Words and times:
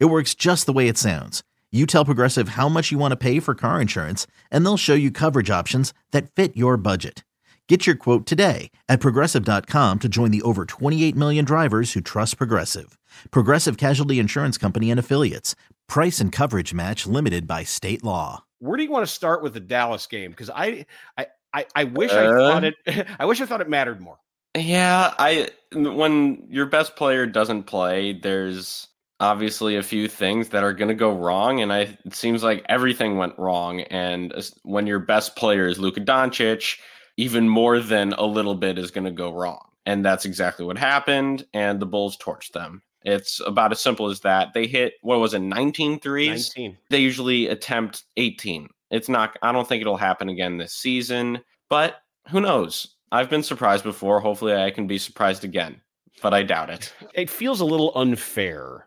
It 0.00 0.06
works 0.06 0.34
just 0.34 0.66
the 0.66 0.72
way 0.72 0.88
it 0.88 0.96
sounds. 0.96 1.42
You 1.72 1.86
tell 1.86 2.04
Progressive 2.04 2.50
how 2.50 2.68
much 2.68 2.92
you 2.92 2.98
want 2.98 3.12
to 3.12 3.16
pay 3.16 3.40
for 3.40 3.54
car 3.54 3.80
insurance, 3.80 4.28
and 4.50 4.64
they'll 4.64 4.76
show 4.76 4.94
you 4.94 5.10
coverage 5.10 5.50
options 5.50 5.92
that 6.12 6.30
fit 6.30 6.56
your 6.56 6.76
budget. 6.76 7.24
Get 7.68 7.86
your 7.86 7.96
quote 7.96 8.26
today 8.26 8.70
at 8.88 9.00
progressive.com 9.00 9.98
to 9.98 10.08
join 10.08 10.30
the 10.30 10.42
over 10.42 10.66
28 10.66 11.16
million 11.16 11.44
drivers 11.44 11.94
who 11.94 12.00
trust 12.00 12.36
Progressive. 12.38 12.96
Progressive 13.30 13.76
Casualty 13.76 14.20
Insurance 14.20 14.56
Company 14.56 14.90
and 14.90 15.00
Affiliates. 15.00 15.56
Price 15.88 16.20
and 16.20 16.30
coverage 16.30 16.72
match 16.72 17.06
limited 17.06 17.46
by 17.48 17.64
state 17.64 18.04
law. 18.04 18.44
Where 18.60 18.76
do 18.76 18.82
you 18.82 18.90
want 18.90 19.06
to 19.06 19.12
start 19.12 19.42
with 19.42 19.54
the 19.54 19.60
Dallas 19.60 20.06
game? 20.06 20.30
Because 20.30 20.50
I, 20.50 20.86
I, 21.18 21.26
I, 21.52 21.66
I 21.74 21.84
wish 21.84 22.12
uh, 22.12 22.18
I 22.18 22.26
thought 22.26 22.64
it. 22.64 22.74
I 23.18 23.24
wish 23.24 23.40
I 23.40 23.46
thought 23.46 23.60
it 23.60 23.68
mattered 23.68 24.00
more. 24.00 24.18
Yeah, 24.56 25.12
I 25.18 25.48
when 25.72 26.46
your 26.48 26.66
best 26.66 26.94
player 26.94 27.26
doesn't 27.26 27.64
play, 27.64 28.12
there's 28.12 28.86
obviously 29.24 29.76
a 29.76 29.82
few 29.82 30.06
things 30.06 30.50
that 30.50 30.62
are 30.62 30.74
going 30.74 30.88
to 30.88 30.94
go 30.94 31.12
wrong, 31.12 31.60
and 31.60 31.72
I, 31.72 31.98
it 32.04 32.14
seems 32.14 32.42
like 32.42 32.64
everything 32.68 33.16
went 33.16 33.38
wrong. 33.38 33.80
And 33.80 34.32
when 34.62 34.86
your 34.86 34.98
best 34.98 35.34
player 35.34 35.66
is 35.66 35.78
Luka 35.78 36.00
Doncic, 36.00 36.78
even 37.16 37.48
more 37.48 37.80
than 37.80 38.12
a 38.12 38.24
little 38.24 38.54
bit 38.54 38.78
is 38.78 38.90
going 38.90 39.04
to 39.04 39.10
go 39.10 39.32
wrong, 39.32 39.60
and 39.86 40.04
that's 40.04 40.24
exactly 40.24 40.64
what 40.64 40.78
happened. 40.78 41.46
And 41.54 41.80
the 41.80 41.86
Bulls 41.86 42.16
torched 42.18 42.52
them. 42.52 42.82
It's 43.02 43.40
about 43.46 43.72
as 43.72 43.80
simple 43.80 44.08
as 44.08 44.20
that. 44.20 44.54
They 44.54 44.66
hit 44.66 44.94
what 45.02 45.20
was 45.20 45.34
it, 45.34 45.40
19 45.40 46.00
threes? 46.00 46.52
19. 46.56 46.78
They 46.90 46.98
usually 46.98 47.48
attempt 47.48 48.04
18. 48.16 48.68
It's 48.90 49.08
not. 49.08 49.38
I 49.42 49.52
don't 49.52 49.66
think 49.66 49.80
it'll 49.80 49.96
happen 49.96 50.28
again 50.28 50.58
this 50.58 50.74
season, 50.74 51.40
but 51.68 51.96
who 52.30 52.40
knows? 52.40 52.94
I've 53.12 53.30
been 53.30 53.42
surprised 53.42 53.84
before. 53.84 54.20
Hopefully, 54.20 54.54
I 54.54 54.70
can 54.70 54.86
be 54.86 54.98
surprised 54.98 55.44
again, 55.44 55.80
but 56.22 56.34
I 56.34 56.42
doubt 56.42 56.70
it. 56.70 56.92
It 57.14 57.30
feels 57.30 57.60
a 57.60 57.64
little 57.64 57.92
unfair 57.96 58.86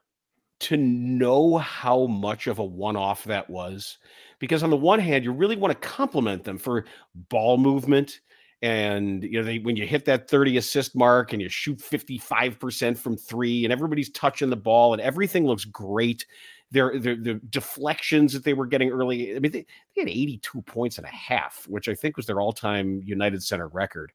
to 0.60 0.78
know 0.78 1.58
how 1.58 2.08
much 2.08 2.48
of 2.48 2.60
a 2.60 2.64
one-off 2.64 3.24
that 3.26 3.50
was 3.50 3.98
because 4.40 4.64
on 4.64 4.70
the 4.70 4.78
one 4.78 5.00
hand 5.00 5.24
you 5.24 5.32
really 5.32 5.56
want 5.56 5.72
to 5.72 5.88
compliment 5.88 6.44
them 6.44 6.58
for 6.58 6.86
ball 7.30 7.58
movement 7.58 8.22
and 8.64 9.24
you 9.24 9.40
know 9.40 9.44
they, 9.44 9.60
when 9.60 9.76
you 9.76 9.86
hit 9.86 10.06
that 10.06 10.30
30 10.30 10.58
assist 10.58 10.96
mark 10.96 11.32
and 11.32 11.42
you 11.42 11.50
shoot 11.50 11.78
55% 11.78 12.98
from 12.98 13.16
3 13.16 13.66
and 13.66 13.72
everybody's 13.72 14.10
touching 14.12 14.50
the 14.50 14.56
ball 14.56 14.94
and 14.94 15.02
everything 15.02 15.46
looks 15.46 15.66
great 15.66 16.26
their, 16.70 17.00
the 17.00 17.40
deflections 17.50 18.34
that 18.34 18.44
they 18.44 18.54
were 18.54 18.66
getting 18.66 18.90
early 18.90 19.36
i 19.36 19.40
mean 19.40 19.52
they, 19.52 19.66
they 19.96 20.02
had 20.02 20.10
82 20.10 20.62
points 20.64 20.98
and 20.98 21.06
a 21.06 21.12
half 21.12 21.66
which 21.70 21.88
i 21.88 21.94
think 21.94 22.18
was 22.18 22.26
their 22.26 22.42
all-time 22.42 23.02
united 23.06 23.44
center 23.44 23.68
record. 23.68 24.12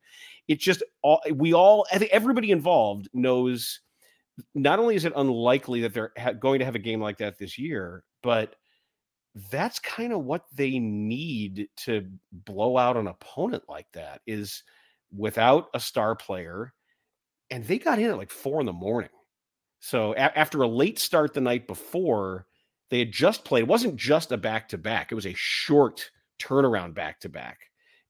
It's 0.49 0.65
just 0.65 0.83
all 1.03 1.23
we 1.35 1.55
all 1.55 1.87
everybody 1.93 2.51
involved 2.51 3.09
knows 3.15 3.81
not 4.55 4.79
only 4.79 4.95
is 4.95 5.05
it 5.05 5.13
unlikely 5.17 5.83
that 5.83 5.95
they're 5.95 6.13
ha- 6.19 6.33
going 6.33 6.59
to 6.59 6.65
have 6.65 6.75
a 6.75 6.81
game 6.81 7.01
like 7.01 7.19
that 7.19 7.39
this 7.39 7.59
year, 7.59 8.05
but 8.23 8.57
that's 9.51 9.79
kind 9.79 10.13
of 10.13 10.25
what 10.25 10.45
they 10.55 10.79
need 10.79 11.69
to 11.77 12.07
blow 12.33 12.77
out 12.77 12.97
an 12.97 13.07
opponent 13.07 13.63
like 13.69 13.87
that 13.93 14.21
is 14.27 14.63
without 15.17 15.69
a 15.75 15.81
star 15.81 16.15
player. 16.15 16.73
And 17.51 17.65
they 17.65 17.79
got 17.79 17.99
in 17.99 18.11
at 18.11 18.19
like 18.19 18.31
four 18.31 18.61
in 18.61 18.67
the 18.67 18.73
morning. 18.73 19.11
So 19.81 20.13
a- 20.15 20.39
after 20.39 20.63
a 20.63 20.69
late 20.69 20.99
start 20.99 21.35
the 21.35 21.41
night 21.41 21.67
before, 21.67 22.47
they 22.91 22.99
had 22.99 23.13
just 23.13 23.45
played. 23.45 23.63
It 23.63 23.69
wasn't 23.69 23.97
just 23.97 24.33
a 24.33 24.37
back 24.37 24.69
to 24.71 24.79
back, 24.79 25.13
it 25.13 25.17
was 25.17 25.27
a 25.27 25.35
short 25.35 26.11
turnaround 26.41 26.95
back 26.95 27.21
to 27.21 27.29
back. 27.29 27.59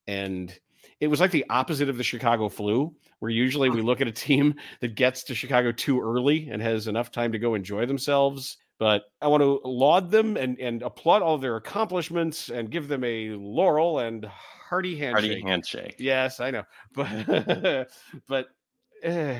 And 0.07 0.57
it 0.99 1.07
was 1.07 1.19
like 1.19 1.31
the 1.31 1.45
opposite 1.49 1.89
of 1.89 1.97
the 1.97 2.03
Chicago 2.03 2.49
flu, 2.49 2.93
where 3.19 3.31
usually 3.31 3.69
we 3.69 3.81
look 3.81 4.01
at 4.01 4.07
a 4.07 4.11
team 4.11 4.55
that 4.81 4.95
gets 4.95 5.23
to 5.23 5.35
Chicago 5.35 5.71
too 5.71 6.01
early 6.01 6.49
and 6.49 6.61
has 6.61 6.87
enough 6.87 7.11
time 7.11 7.31
to 7.31 7.39
go 7.39 7.55
enjoy 7.55 7.85
themselves. 7.85 8.57
But 8.79 9.03
I 9.21 9.27
want 9.27 9.41
to 9.41 9.61
laud 9.63 10.11
them 10.11 10.35
and, 10.35 10.59
and 10.59 10.81
applaud 10.81 11.21
all 11.21 11.37
their 11.37 11.55
accomplishments 11.55 12.49
and 12.49 12.69
give 12.69 12.87
them 12.87 13.03
a 13.03 13.29
laurel 13.29 13.99
and 13.99 14.25
hearty 14.25 14.97
handshake. 14.97 15.29
Hearty 15.31 15.41
handshake. 15.41 15.95
Yes, 15.99 16.39
I 16.39 16.51
know, 16.51 16.63
but 16.93 17.89
but 18.27 18.47
uh, 19.05 19.39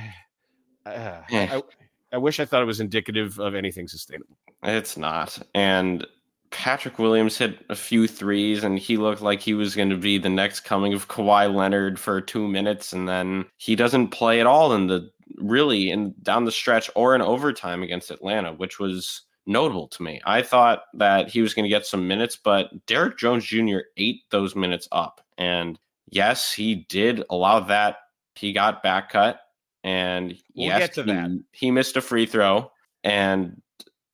uh, 0.86 1.22
I, 1.30 1.64
I 2.12 2.18
wish 2.18 2.40
I 2.40 2.46
thought 2.46 2.62
it 2.62 2.66
was 2.66 2.80
indicative 2.80 3.40
of 3.40 3.56
anything 3.56 3.88
sustainable. 3.88 4.38
It's 4.64 4.98
not, 4.98 5.42
and 5.56 6.06
Patrick 6.53 7.00
Williams 7.00 7.38
hit 7.38 7.66
a 7.69 7.75
few 7.75 8.08
threes 8.08 8.64
and 8.64 8.78
he 8.78 8.96
looked 8.96 9.22
like 9.22 9.41
he 9.41 9.56
was 9.56 9.75
going 9.75 9.90
to 9.90 9.97
be 9.97 10.18
the 10.18 10.30
next 10.30 10.62
coming 10.62 10.94
of 10.94 11.08
Kawhi 11.08 11.53
Leonard 11.53 12.00
for 12.00 12.22
two 12.22 12.47
minutes. 12.47 12.94
And 12.94 13.09
then 13.09 13.46
he 13.58 13.75
doesn't 13.75 14.09
play 14.09 14.40
at 14.40 14.46
all 14.46 14.72
in 14.74 14.88
the 14.88 15.12
really 15.38 15.90
in 15.90 16.14
down 16.22 16.46
the 16.46 16.52
stretch 16.52 16.90
or 16.96 17.16
in 17.16 17.22
overtime 17.22 17.81
against 17.81 18.12
Atlanta, 18.12 18.53
which 18.53 18.80
was 18.80 19.24
notable 19.47 19.88
to 19.90 20.03
me. 20.03 20.22
I 20.25 20.44
thought 20.44 20.84
that 20.94 21.28
he 21.28 21.41
was 21.41 21.53
going 21.53 21.64
to 21.64 21.69
get 21.69 21.88
some 21.88 22.08
minutes, 22.08 22.38
but 22.38 22.70
Derrick 22.85 23.18
Jones 23.18 23.46
Jr. 23.46 23.80
ate 23.97 24.22
those 24.30 24.56
minutes 24.56 24.88
up. 24.91 25.22
And 25.38 25.80
yes, 26.09 26.53
he 26.53 26.85
did 26.88 27.24
allow 27.31 27.62
that. 27.62 27.97
He 28.35 28.53
got 28.53 28.84
back 28.84 29.09
cut. 29.09 29.40
And 29.84 30.38
we'll 30.56 30.68
yes, 30.68 30.96
he, 30.96 31.41
he 31.52 31.72
missed 31.72 31.97
a 31.97 32.02
free 32.02 32.25
throw. 32.25 32.72
And 33.03 33.62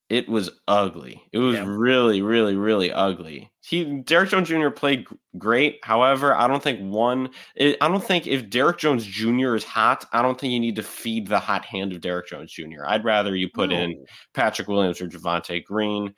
it 0.10 0.28
was 0.28 0.50
ugly. 0.68 1.24
It 1.32 1.38
was 1.38 1.56
yeah. 1.56 1.66
really, 1.68 2.24
really, 2.24 2.56
really 2.56 2.92
ugly. 2.92 3.52
He 3.62 4.02
Derrick 4.02 4.32
Jones 4.32 4.50
Jr. 4.50 4.70
played 4.70 5.06
great. 5.38 5.80
However, 5.84 6.34
I 6.34 6.48
don't 6.48 6.64
think 6.64 6.80
one. 6.82 7.30
It, 7.56 7.78
I 7.80 7.88
don't 7.88 8.04
think 8.04 8.26
if 8.26 8.50
Derrick 8.50 8.80
Jones 8.80 9.06
Jr. 9.06 9.56
is 9.56 9.64
hot, 9.64 10.06
I 10.12 10.24
don't 10.24 10.40
think 10.40 10.52
you 10.52 10.60
need 10.60 10.76
to 10.78 10.84
feed 10.84 11.28
the 11.28 11.40
hot 11.40 11.64
hand 11.64 11.94
of 11.94 12.02
Derrick 12.02 12.28
Jones 12.28 12.52
Jr. 12.52 12.86
I'd 12.88 13.06
rather 13.06 13.36
you 13.36 13.50
put 13.50 13.70
no. 13.70 13.78
in 13.78 14.04
Patrick 14.34 14.68
Williams 14.68 15.00
or 15.00 15.08
Javonte 15.08 15.64
Green, 15.64 16.14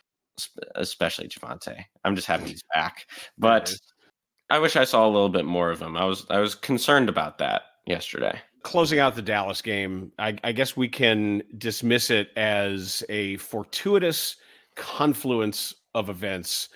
especially 0.75 1.27
Javonte. 1.27 1.83
I'm 2.05 2.15
just 2.15 2.27
happy 2.27 2.47
he's 2.47 2.63
back, 2.73 3.05
but 3.37 3.75
I 4.49 4.59
wish 4.59 4.77
I 4.77 4.85
saw 4.85 5.05
a 5.05 5.11
little 5.11 5.29
bit 5.29 5.45
more 5.45 5.69
of 5.69 5.81
him. 5.81 5.97
I 5.97 6.05
was 6.05 6.25
I 6.29 6.39
was 6.39 6.55
concerned 6.55 7.09
about 7.09 7.39
that 7.39 7.63
yesterday 7.85 8.39
closing 8.63 8.99
out 8.99 9.15
the 9.15 9.21
Dallas 9.21 9.61
game, 9.61 10.11
I, 10.19 10.37
I, 10.43 10.51
guess 10.51 10.77
we 10.77 10.87
can 10.87 11.41
dismiss 11.57 12.09
it 12.09 12.29
as 12.35 13.03
a 13.09 13.37
fortuitous 13.37 14.37
confluence 14.75 15.73
of 15.95 16.09
events 16.09 16.69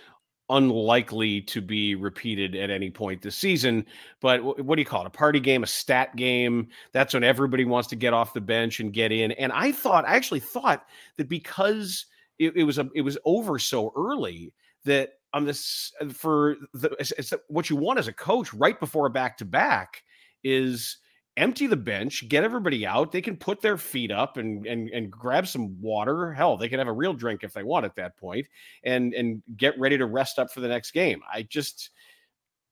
unlikely 0.49 1.41
to 1.41 1.61
be 1.61 1.95
repeated 1.95 2.55
at 2.55 2.69
any 2.69 2.89
point 2.89 3.21
this 3.21 3.35
season. 3.35 3.85
But 4.21 4.43
what 4.63 4.75
do 4.75 4.81
you 4.81 4.85
call 4.85 5.01
it? 5.01 5.07
A 5.07 5.11
party 5.11 5.39
game, 5.39 5.63
a 5.63 5.67
stat 5.67 6.15
game. 6.15 6.69
That's 6.91 7.13
when 7.13 7.23
everybody 7.23 7.65
wants 7.65 7.87
to 7.89 7.95
get 7.95 8.13
off 8.13 8.33
the 8.33 8.41
bench 8.41 8.79
and 8.79 8.93
get 8.93 9.11
in. 9.11 9.31
And 9.33 9.51
I 9.51 9.71
thought, 9.71 10.05
I 10.05 10.15
actually 10.15 10.41
thought 10.41 10.85
that 11.17 11.29
because 11.29 12.05
it, 12.37 12.55
it 12.55 12.63
was 12.63 12.77
a, 12.77 12.89
it 12.93 13.01
was 13.01 13.17
over 13.25 13.57
so 13.57 13.91
early 13.95 14.53
that 14.83 15.13
on 15.33 15.45
this 15.45 15.91
for 16.13 16.55
the 16.73 16.95
it's, 16.99 17.11
it's 17.13 17.33
what 17.47 17.69
you 17.69 17.75
want 17.75 17.99
as 17.99 18.07
a 18.07 18.13
coach 18.13 18.53
right 18.53 18.79
before 18.79 19.07
a 19.07 19.09
back 19.09 19.37
to 19.37 19.45
back 19.45 20.03
is 20.43 20.97
empty 21.37 21.67
the 21.67 21.75
bench, 21.75 22.27
get 22.29 22.43
everybody 22.43 22.85
out. 22.85 23.11
They 23.11 23.21
can 23.21 23.35
put 23.35 23.61
their 23.61 23.77
feet 23.77 24.11
up 24.11 24.37
and 24.37 24.65
and 24.65 24.89
and 24.89 25.11
grab 25.11 25.47
some 25.47 25.79
water. 25.81 26.33
Hell, 26.33 26.57
they 26.57 26.69
can 26.69 26.79
have 26.79 26.87
a 26.87 26.93
real 26.93 27.13
drink 27.13 27.43
if 27.43 27.53
they 27.53 27.63
want 27.63 27.85
at 27.85 27.95
that 27.95 28.17
point, 28.17 28.47
and 28.83 29.13
and 29.13 29.43
get 29.57 29.79
ready 29.79 29.97
to 29.97 30.05
rest 30.05 30.39
up 30.39 30.51
for 30.51 30.61
the 30.61 30.67
next 30.67 30.91
game. 30.91 31.21
I 31.31 31.43
just, 31.43 31.91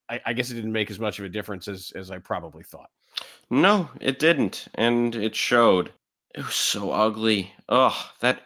I, 0.09 0.21
I 0.25 0.33
guess 0.33 0.49
it 0.49 0.55
didn't 0.55 0.71
make 0.71 0.91
as 0.91 0.99
much 0.99 1.19
of 1.19 1.25
a 1.25 1.29
difference 1.29 1.67
as 1.67 1.91
as 1.95 2.11
I 2.11 2.19
probably 2.19 2.63
thought. 2.63 2.89
No, 3.49 3.89
it 3.99 4.19
didn't, 4.19 4.67
and 4.75 5.15
it 5.15 5.35
showed. 5.35 5.91
It 6.35 6.45
was 6.45 6.55
so 6.55 6.91
ugly. 6.91 7.53
Oh, 7.69 8.11
that 8.21 8.41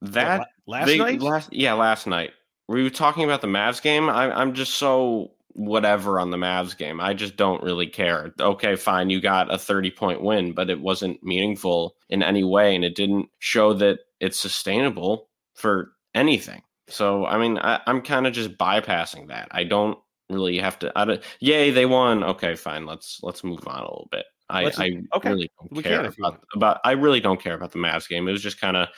that 0.00 0.40
yeah, 0.40 0.44
last 0.66 0.86
they, 0.86 0.98
night. 0.98 1.20
Last, 1.20 1.52
yeah, 1.52 1.74
last 1.74 2.06
night. 2.06 2.32
Were 2.68 2.78
you 2.78 2.90
talking 2.90 3.24
about 3.24 3.40
the 3.40 3.48
Mavs 3.48 3.80
game? 3.80 4.10
I, 4.10 4.30
I'm 4.30 4.52
just 4.52 4.74
so 4.74 5.32
whatever 5.58 6.20
on 6.20 6.30
the 6.30 6.36
Mavs 6.36 6.76
game. 6.76 7.00
I 7.00 7.14
just 7.14 7.36
don't 7.36 7.62
really 7.64 7.88
care. 7.88 8.32
Okay, 8.38 8.76
fine, 8.76 9.10
you 9.10 9.20
got 9.20 9.52
a 9.52 9.58
30 9.58 9.90
point 9.90 10.22
win, 10.22 10.52
but 10.52 10.70
it 10.70 10.80
wasn't 10.80 11.22
meaningful 11.22 11.96
in 12.08 12.22
any 12.22 12.44
way, 12.44 12.76
and 12.76 12.84
it 12.84 12.94
didn't 12.94 13.28
show 13.40 13.72
that 13.74 13.98
it's 14.20 14.38
sustainable 14.38 15.28
for 15.54 15.90
anything. 16.14 16.62
So, 16.88 17.26
I 17.26 17.38
mean, 17.38 17.58
I, 17.58 17.80
am 17.88 18.02
kind 18.02 18.28
of 18.28 18.32
just 18.32 18.56
bypassing 18.56 19.28
that. 19.28 19.48
I 19.50 19.64
don't 19.64 19.98
really 20.30 20.58
have 20.58 20.78
to. 20.78 20.92
I 20.94 21.04
don't, 21.04 21.22
yay, 21.40 21.72
they 21.72 21.86
won. 21.86 22.22
Okay, 22.22 22.54
fine. 22.54 22.86
Let's 22.86 23.18
let's 23.24 23.42
move 23.42 23.66
on 23.66 23.80
a 23.80 23.82
little 23.82 24.08
bit. 24.12 24.26
I, 24.48 24.66
I 24.66 24.90
okay. 25.16 25.30
really 25.30 25.50
don't 25.60 25.72
we 25.72 25.82
care 25.82 26.04
about, 26.04 26.40
about. 26.54 26.80
I 26.84 26.92
really 26.92 27.20
don't 27.20 27.42
care 27.42 27.54
about 27.54 27.72
the 27.72 27.80
Mavs 27.80 28.08
game. 28.08 28.28
It 28.28 28.32
was 28.32 28.42
just 28.42 28.60
kind 28.60 28.76
of, 28.76 28.88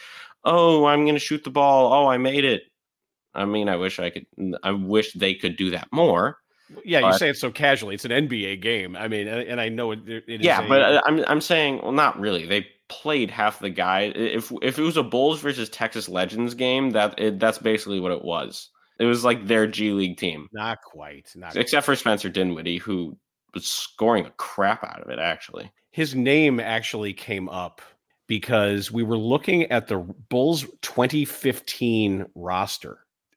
oh, 0.44 0.84
I'm 0.84 1.04
going 1.04 1.14
to 1.14 1.18
shoot 1.18 1.42
the 1.42 1.50
ball. 1.50 1.90
Oh, 1.92 2.06
I 2.06 2.18
made 2.18 2.44
it. 2.44 2.64
I 3.34 3.46
mean, 3.46 3.68
I 3.70 3.76
wish 3.76 3.98
I 3.98 4.10
could. 4.10 4.26
I 4.62 4.72
wish 4.72 5.14
they 5.14 5.34
could 5.34 5.56
do 5.56 5.70
that 5.70 5.88
more. 5.90 6.36
Yeah, 6.84 7.06
you 7.06 7.19
say 7.19 7.31
it 7.31 7.37
so 7.37 7.50
casually. 7.50 7.94
It's 7.94 8.05
an 8.05 8.11
NBA 8.11 8.61
game. 8.62 8.96
I 8.96 9.08
mean, 9.08 9.28
and 9.28 9.61
I 9.61 9.69
know 9.69 9.93
it. 9.93 10.00
it 10.06 10.43
yeah, 10.43 10.67
but 10.67 10.82
uh, 10.82 11.00
I'm 11.05 11.25
I'm 11.26 11.40
saying, 11.40 11.81
well, 11.82 11.93
not 11.93 12.19
really. 12.19 12.46
They 12.46 12.67
played 12.88 13.31
half 13.31 13.61
the 13.61 13.70
guy. 13.70 14.12
If 14.14 14.52
if 14.62 14.78
it 14.78 14.82
was 14.82 14.96
a 14.96 15.02
Bulls 15.02 15.40
versus 15.40 15.69
Texas 15.69 16.08
Legends 16.08 16.55
game, 16.55 16.90
that 16.90 17.19
it, 17.19 17.38
that's 17.38 17.58
basically 17.58 18.00
what 18.00 18.12
it 18.12 18.25
was. 18.25 18.70
It 18.99 19.06
was 19.06 19.25
like 19.25 19.46
their 19.46 19.67
G 19.67 19.93
League 19.93 20.19
team. 20.19 20.49
Not 20.52 20.82
quite. 20.82 21.32
Not 21.34 21.56
except 21.56 21.87
quite. 21.87 21.94
for 21.94 21.96
Spencer 21.96 22.28
Dinwiddie, 22.28 22.78
who 22.78 23.17
was 23.55 23.67
scoring 23.67 24.25
the 24.25 24.31
crap 24.31 24.84
out 24.84 25.02
of 25.02 25.08
it. 25.08 25.19
Actually, 25.19 25.72
his 25.90 26.14
name 26.14 26.61
actually 26.61 27.12
came 27.12 27.49
up 27.49 27.81
because 28.26 28.93
we 28.93 29.02
were 29.02 29.19
looking 29.19 29.64
at 29.72 29.88
the 29.88 29.99
Bulls 30.28 30.64
2015 30.82 32.26
roster 32.34 33.06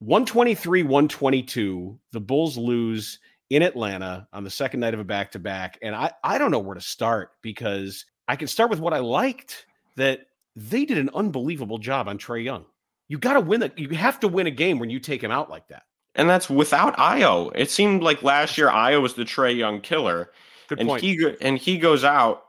123 0.00 0.82
122 0.82 1.98
the 2.12 2.20
bulls 2.20 2.56
lose 2.56 3.18
in 3.50 3.62
atlanta 3.62 4.26
on 4.32 4.44
the 4.44 4.50
second 4.50 4.80
night 4.80 4.94
of 4.94 5.00
a 5.00 5.04
back-to-back 5.04 5.78
and 5.82 5.94
i 5.94 6.10
i 6.24 6.38
don't 6.38 6.50
know 6.50 6.58
where 6.58 6.74
to 6.74 6.80
start 6.80 7.32
because 7.42 8.04
i 8.28 8.36
can 8.36 8.48
start 8.48 8.70
with 8.70 8.80
what 8.80 8.94
i 8.94 8.98
liked 8.98 9.66
that 9.96 10.20
they 10.56 10.84
did 10.84 10.98
an 10.98 11.10
unbelievable 11.14 11.78
job 11.78 12.08
on 12.08 12.18
trey 12.18 12.40
Young 12.40 12.64
you 13.08 13.18
got 13.18 13.34
to 13.34 13.40
win 13.40 13.62
it 13.62 13.78
you 13.78 13.88
have 13.90 14.18
to 14.20 14.28
win 14.28 14.46
a 14.46 14.50
game 14.50 14.78
when 14.78 14.90
you 14.90 14.98
take 14.98 15.22
him 15.22 15.30
out 15.30 15.50
like 15.50 15.68
that 15.68 15.82
and 16.14 16.28
that's 16.28 16.50
without 16.50 16.96
Ayo. 16.96 17.52
It 17.54 17.70
seemed 17.70 18.02
like 18.02 18.22
last 18.22 18.58
year 18.58 18.68
Ayo 18.68 19.00
was 19.00 19.14
the 19.14 19.24
trey 19.24 19.52
Young 19.52 19.80
killer. 19.80 20.32
Good 20.68 20.80
and 20.80 20.88
point. 20.88 21.02
he 21.02 21.34
and 21.40 21.58
he 21.58 21.78
goes 21.78 22.04
out 22.04 22.44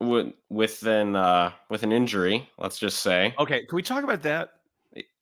with 0.00 0.32
with 0.48 0.84
an 0.86 1.16
uh, 1.16 1.52
with 1.68 1.82
an 1.82 1.92
injury. 1.92 2.48
Let's 2.58 2.78
just 2.78 3.00
say. 3.00 3.34
Okay, 3.38 3.64
can 3.66 3.76
we 3.76 3.82
talk 3.82 4.04
about 4.04 4.22
that? 4.22 4.50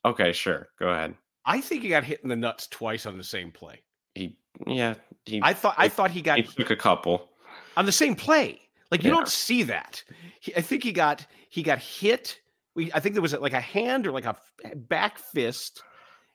Okay, 0.05 0.33
sure. 0.33 0.69
Go 0.79 0.89
ahead. 0.89 1.15
I 1.49 1.62
think 1.62 1.83
he 1.83 1.89
got 1.89 2.05
hit 2.05 2.21
in 2.23 2.29
the 2.29 2.37
nuts 2.37 2.67
twice 2.67 3.06
on 3.06 3.17
the 3.17 3.25
same 3.25 3.50
play. 3.50 3.83
He, 4.15 4.37
yeah, 4.67 4.95
he, 5.25 5.41
I 5.43 5.55
thought 5.55 5.75
I 5.79 5.89
thought 5.89 6.11
he 6.11 6.21
got 6.21 6.39
he 6.39 6.43
took 6.43 6.71
a 6.71 6.77
couple 6.77 7.31
on 7.77 7.87
the 7.87 7.93
same 7.93 8.15
play. 8.15 8.61
Like 8.91 9.03
you 9.03 9.11
yeah. 9.11 9.17
don't 9.17 9.29
see 9.29 9.62
that. 9.65 10.03
He, 10.41 10.55
I 10.55 10.61
think 10.61 10.83
he 10.83 10.93
got 10.93 11.27
he 11.49 11.62
got 11.62 11.79
hit. 11.79 12.39
We, 12.75 12.93
I 12.93 13.00
think 13.00 13.15
there 13.15 13.23
was 13.23 13.33
like 13.33 13.55
a 13.55 13.61
hand 13.61 14.06
or 14.06 14.12
like 14.12 14.27
a 14.27 14.37
back 14.77 15.19
fist, 15.19 15.83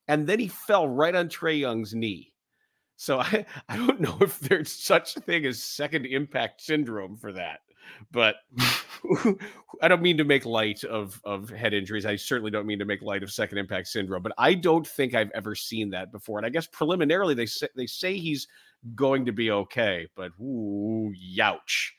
and 0.07 0.25
then 0.25 0.39
he 0.39 0.48
fell 0.48 0.88
right 0.88 1.13
on 1.13 1.30
Trey 1.30 1.56
Young's 1.56 1.94
knee. 1.94 2.33
So 2.95 3.19
I, 3.19 3.45
I 3.69 3.77
don't 3.77 4.01
know 4.01 4.18
if 4.19 4.39
there's 4.39 4.71
such 4.71 5.16
a 5.16 5.21
thing 5.21 5.45
as 5.45 5.62
second 5.62 6.07
impact 6.07 6.62
syndrome 6.62 7.18
for 7.18 7.31
that 7.33 7.59
but 8.12 8.35
I 9.81 9.88
don't 9.88 10.01
mean 10.01 10.18
to 10.18 10.24
make 10.24 10.45
light 10.45 10.83
of 10.83 11.19
of 11.24 11.49
head 11.49 11.73
injuries. 11.73 12.06
I 12.06 12.16
certainly 12.16 12.52
don't 12.52 12.66
mean 12.66 12.80
to 12.80 12.85
make 12.85 13.02
light 13.02 13.23
of 13.23 13.31
second 13.31 13.57
impact 13.57 13.87
syndrome, 13.87 14.23
but 14.23 14.33
I 14.37 14.54
don't 14.54 14.87
think 14.87 15.13
I've 15.13 15.31
ever 15.33 15.56
seen 15.56 15.90
that 15.92 16.11
before. 16.11 16.37
And 16.37 16.45
I 16.45 16.49
guess 16.49 16.68
preliminarily 16.68 17.33
they 17.33 17.45
say 17.45 17.68
they 17.75 17.87
say 17.87 18.18
he's 18.18 18.47
going 18.95 19.25
to 19.25 19.31
be 19.31 19.52
okay, 19.52 20.07
but 20.16 20.31
ooh, 20.40 21.13
youch, 21.13 21.90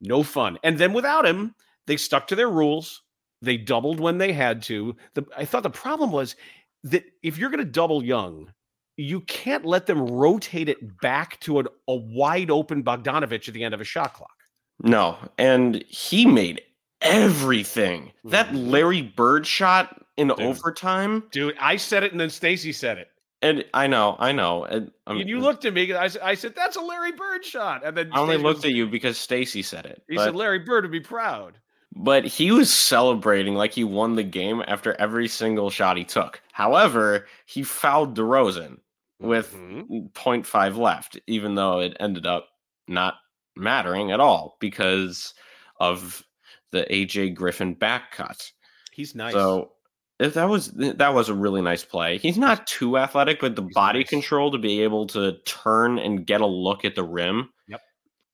no 0.00 0.22
fun. 0.22 0.58
And 0.62 0.78
then 0.78 0.92
without 0.92 1.26
him, 1.26 1.54
they 1.86 1.96
stuck 1.96 2.26
to 2.28 2.36
their 2.36 2.50
rules. 2.50 3.02
They 3.42 3.56
doubled 3.56 4.00
when 4.00 4.18
they 4.18 4.32
had 4.32 4.62
to. 4.62 4.96
The, 5.14 5.26
I 5.36 5.44
thought 5.44 5.62
the 5.62 5.70
problem 5.70 6.12
was 6.12 6.36
that 6.84 7.04
if 7.22 7.38
you're 7.38 7.50
going 7.50 7.64
to 7.64 7.70
double 7.70 8.02
Young, 8.02 8.52
you 8.96 9.20
can't 9.22 9.64
let 9.64 9.86
them 9.86 10.06
rotate 10.06 10.68
it 10.68 11.00
back 11.00 11.40
to 11.40 11.58
an, 11.58 11.66
a 11.88 11.94
wide 11.94 12.50
open 12.50 12.84
Bogdanovich 12.84 13.48
at 13.48 13.54
the 13.54 13.64
end 13.64 13.74
of 13.74 13.80
a 13.80 13.84
shot 13.84 14.14
clock. 14.14 14.43
No, 14.82 15.16
and 15.38 15.84
he 15.88 16.26
made 16.26 16.62
everything. 17.00 18.12
That 18.24 18.48
mm-hmm. 18.48 18.68
Larry 18.70 19.02
Bird 19.02 19.46
shot 19.46 20.04
in 20.16 20.28
dude, 20.28 20.40
overtime, 20.40 21.24
dude. 21.30 21.56
I 21.60 21.76
said 21.76 22.02
it, 22.02 22.12
and 22.12 22.20
then 22.20 22.30
Stacey 22.30 22.72
said 22.72 22.98
it. 22.98 23.08
And 23.42 23.64
I 23.74 23.86
know, 23.86 24.16
I 24.18 24.32
know. 24.32 24.64
And, 24.64 24.90
um, 25.06 25.18
and 25.18 25.28
you 25.28 25.38
looked 25.38 25.66
at 25.66 25.74
me. 25.74 25.92
I, 25.92 26.08
I 26.22 26.34
said, 26.34 26.54
"That's 26.54 26.76
a 26.76 26.80
Larry 26.80 27.12
Bird 27.12 27.44
shot." 27.44 27.84
And 27.84 27.96
then 27.96 28.10
I 28.12 28.20
only 28.20 28.34
Stacey 28.34 28.42
looked 28.42 28.56
was, 28.58 28.64
at 28.64 28.72
you 28.72 28.86
because 28.86 29.18
Stacey 29.18 29.62
said 29.62 29.86
it. 29.86 30.02
He 30.08 30.16
but, 30.16 30.24
said 30.24 30.34
Larry 30.34 30.60
Bird 30.60 30.84
would 30.84 30.92
be 30.92 31.00
proud. 31.00 31.58
But 31.96 32.24
he 32.24 32.50
was 32.50 32.72
celebrating 32.72 33.54
like 33.54 33.72
he 33.72 33.84
won 33.84 34.16
the 34.16 34.24
game 34.24 34.64
after 34.66 34.94
every 34.98 35.28
single 35.28 35.70
shot 35.70 35.96
he 35.96 36.04
took. 36.04 36.40
However, 36.52 37.26
he 37.46 37.62
fouled 37.62 38.16
DeRozan 38.16 38.78
with 39.20 39.54
mm-hmm. 39.54 40.06
0.5 40.06 40.76
left, 40.76 41.20
even 41.26 41.54
though 41.54 41.78
it 41.78 41.96
ended 42.00 42.26
up 42.26 42.48
not 42.88 43.14
mattering 43.56 44.10
at 44.10 44.20
all 44.20 44.56
because 44.60 45.34
of 45.80 46.24
the 46.72 46.86
AJ 46.90 47.34
Griffin 47.34 47.74
back 47.74 48.12
cut. 48.12 48.50
He's 48.92 49.14
nice. 49.14 49.32
So 49.32 49.72
if 50.18 50.34
that 50.34 50.48
was 50.48 50.70
that 50.72 51.14
was 51.14 51.28
a 51.28 51.34
really 51.34 51.62
nice 51.62 51.84
play. 51.84 52.18
He's 52.18 52.38
not 52.38 52.66
too 52.66 52.98
athletic, 52.98 53.40
but 53.40 53.56
the 53.56 53.62
He's 53.62 53.74
body 53.74 54.00
nice. 54.00 54.10
control 54.10 54.50
to 54.52 54.58
be 54.58 54.82
able 54.82 55.06
to 55.08 55.38
turn 55.44 55.98
and 55.98 56.26
get 56.26 56.40
a 56.40 56.46
look 56.46 56.84
at 56.84 56.94
the 56.94 57.04
rim, 57.04 57.50
yep. 57.68 57.80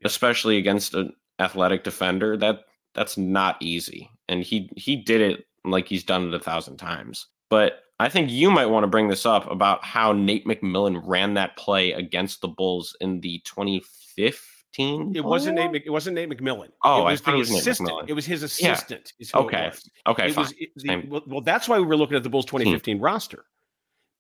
yep. 0.00 0.06
especially 0.06 0.58
against 0.58 0.94
an 0.94 1.12
athletic 1.38 1.84
defender, 1.84 2.36
that 2.36 2.60
that's 2.94 3.16
not 3.16 3.56
easy. 3.60 4.10
And 4.28 4.42
he 4.42 4.70
he 4.76 4.96
did 4.96 5.20
it 5.20 5.46
like 5.64 5.88
he's 5.88 6.04
done 6.04 6.28
it 6.28 6.34
a 6.34 6.40
thousand 6.40 6.76
times. 6.76 7.26
But 7.48 7.80
I 7.98 8.08
think 8.08 8.30
you 8.30 8.50
might 8.50 8.66
want 8.66 8.84
to 8.84 8.88
bring 8.88 9.08
this 9.08 9.26
up 9.26 9.50
about 9.50 9.84
how 9.84 10.12
Nate 10.12 10.46
McMillan 10.46 11.02
ran 11.04 11.34
that 11.34 11.56
play 11.56 11.92
against 11.92 12.40
the 12.40 12.48
Bulls 12.48 12.96
in 13.00 13.20
the 13.20 13.42
25th 13.46 13.84
2015. 14.16 14.49
It 14.78 15.24
wasn't 15.24 15.56
Nate. 15.56 15.82
It 15.84 15.90
wasn't 15.90 16.14
Nate 16.14 16.30
McMillan. 16.30 16.68
Oh, 16.84 17.06
it 17.08 17.12
was 17.12 17.20
the 17.22 17.32
it 17.34 17.36
was 17.38 17.50
assistant. 17.50 18.08
It 18.08 18.12
was 18.12 18.24
his 18.24 18.42
assistant. 18.42 19.12
is 19.18 19.30
who 19.30 19.40
it 19.40 19.42
Okay. 19.44 19.72
Okay, 20.06 20.26
It 20.28 20.34
fine. 20.34 20.44
was 20.44 20.54
the- 20.76 21.04
well, 21.08 21.22
well, 21.26 21.40
that's 21.40 21.68
why 21.68 21.78
we 21.78 21.86
were 21.86 21.96
looking 21.96 22.16
at 22.16 22.22
the 22.22 22.30
Bulls 22.30 22.44
hmm. 22.44 22.58
2015 22.58 23.00
roster. 23.00 23.44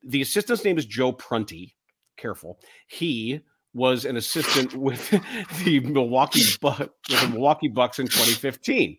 The 0.02 0.22
assistant's 0.22 0.64
name 0.64 0.78
is 0.78 0.86
Joe 0.86 1.12
Prunty. 1.12 1.76
Careful. 2.16 2.58
He 2.88 3.40
was 3.74 4.04
an 4.04 4.16
assistant 4.16 4.74
with 4.74 5.10
the 5.64 5.80
Milwaukee 5.80 6.42
Buck 6.60 6.78
with 7.08 7.20
the 7.20 7.28
Milwaukee 7.28 7.68
Bucks 7.68 7.98
in 7.98 8.06
2015. 8.06 8.98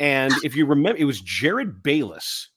And 0.00 0.32
if 0.44 0.54
you 0.56 0.66
remember, 0.66 0.98
it 1.00 1.04
was 1.04 1.22
Jerryd 1.22 1.82
Bayless 1.82 2.50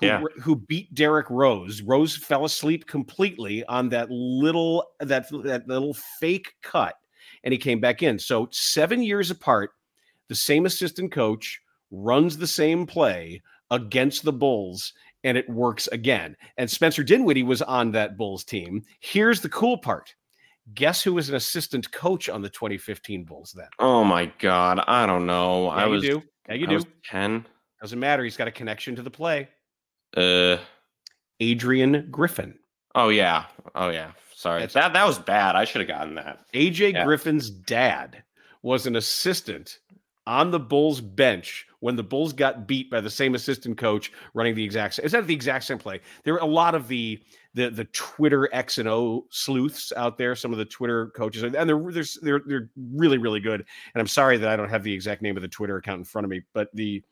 who, 0.00 0.06
Yeah. 0.06 0.22
who 0.42 0.56
beat 0.56 0.94
Derrick 0.94 1.28
Rose. 1.30 1.82
Rose 1.82 2.16
fell 2.16 2.44
asleep 2.44 2.86
completely 2.86 3.64
on 3.64 3.88
that 3.90 4.10
little 4.10 4.86
that 5.00 5.26
that 5.44 5.66
little 5.66 5.94
fake 6.20 6.54
cut, 6.62 6.94
and 7.48 7.52
he 7.54 7.58
came 7.58 7.80
back 7.80 8.02
in. 8.02 8.18
So 8.18 8.46
seven 8.52 9.02
years 9.02 9.30
apart, 9.30 9.70
the 10.28 10.34
same 10.34 10.66
assistant 10.66 11.10
coach 11.10 11.58
runs 11.90 12.36
the 12.36 12.46
same 12.46 12.84
play 12.86 13.40
against 13.70 14.22
the 14.22 14.32
Bulls, 14.34 14.92
and 15.24 15.38
it 15.38 15.48
works 15.48 15.86
again. 15.86 16.36
And 16.58 16.70
Spencer 16.70 17.02
Dinwiddie 17.02 17.44
was 17.44 17.62
on 17.62 17.90
that 17.92 18.18
Bulls 18.18 18.44
team. 18.44 18.82
Here's 19.00 19.40
the 19.40 19.48
cool 19.48 19.78
part. 19.78 20.14
Guess 20.74 21.02
who 21.02 21.14
was 21.14 21.30
an 21.30 21.36
assistant 21.36 21.90
coach 21.90 22.28
on 22.28 22.42
the 22.42 22.50
2015 22.50 23.24
Bulls 23.24 23.54
then? 23.56 23.68
Oh 23.78 24.04
my 24.04 24.30
god, 24.40 24.84
I 24.86 25.06
don't 25.06 25.24
know. 25.24 25.64
Yeah, 25.68 25.70
I 25.70 25.86
was 25.86 26.04
you 26.04 26.10
do. 26.20 26.22
Yeah, 26.50 26.54
you 26.56 26.66
I 26.66 26.68
do. 26.68 26.74
was 26.74 26.86
10. 27.06 27.46
Doesn't 27.80 27.98
matter. 27.98 28.24
He's 28.24 28.36
got 28.36 28.48
a 28.48 28.52
connection 28.52 28.94
to 28.96 29.02
the 29.02 29.10
play. 29.10 29.48
Uh 30.14 30.58
Adrian 31.40 32.08
Griffin. 32.10 32.58
oh 32.94 33.08
yeah. 33.08 33.46
Oh 33.74 33.88
yeah. 33.88 34.10
Sorry. 34.38 34.60
That's- 34.60 34.74
that 34.74 34.92
that 34.92 35.04
was 35.04 35.18
bad. 35.18 35.56
I 35.56 35.64
should 35.64 35.80
have 35.80 35.88
gotten 35.88 36.14
that. 36.14 36.38
AJ 36.54 36.92
Yeah. 36.92 37.04
Griffin's 37.04 37.50
dad 37.50 38.22
was 38.62 38.86
an 38.86 38.94
assistant 38.94 39.80
on 40.28 40.52
the 40.52 40.60
Bulls 40.60 41.00
bench 41.00 41.66
when 41.80 41.96
the 41.96 42.04
Bulls 42.04 42.32
got 42.32 42.68
beat 42.68 42.88
by 42.88 43.00
the 43.00 43.10
same 43.10 43.34
assistant 43.34 43.78
coach 43.78 44.12
running 44.34 44.54
the 44.54 44.62
exact 44.62 44.94
same. 44.94 45.06
Is 45.06 45.10
that 45.10 45.26
the 45.26 45.34
exact 45.34 45.64
same 45.64 45.78
play? 45.78 46.00
There 46.22 46.34
were 46.34 46.38
a 46.40 46.46
lot 46.46 46.76
of 46.76 46.86
the 46.86 47.20
the 47.54 47.70
the 47.70 47.86
Twitter 47.86 48.48
X 48.52 48.78
and 48.78 48.88
O 48.88 49.26
sleuths 49.30 49.92
out 49.96 50.18
there. 50.18 50.36
Some 50.36 50.52
of 50.52 50.58
the 50.58 50.64
Twitter 50.66 51.08
coaches, 51.16 51.42
and 51.42 51.52
they're 51.52 51.90
they're 51.90 52.04
they're, 52.22 52.42
they're 52.46 52.70
really 52.94 53.18
really 53.18 53.40
good. 53.40 53.64
And 53.94 54.00
I'm 54.00 54.06
sorry 54.06 54.36
that 54.38 54.48
I 54.48 54.54
don't 54.54 54.68
have 54.68 54.84
the 54.84 54.92
exact 54.92 55.20
name 55.20 55.36
of 55.36 55.42
the 55.42 55.48
Twitter 55.48 55.78
account 55.78 55.98
in 55.98 56.04
front 56.04 56.24
of 56.26 56.30
me, 56.30 56.42
but 56.54 56.68
the 56.74 57.02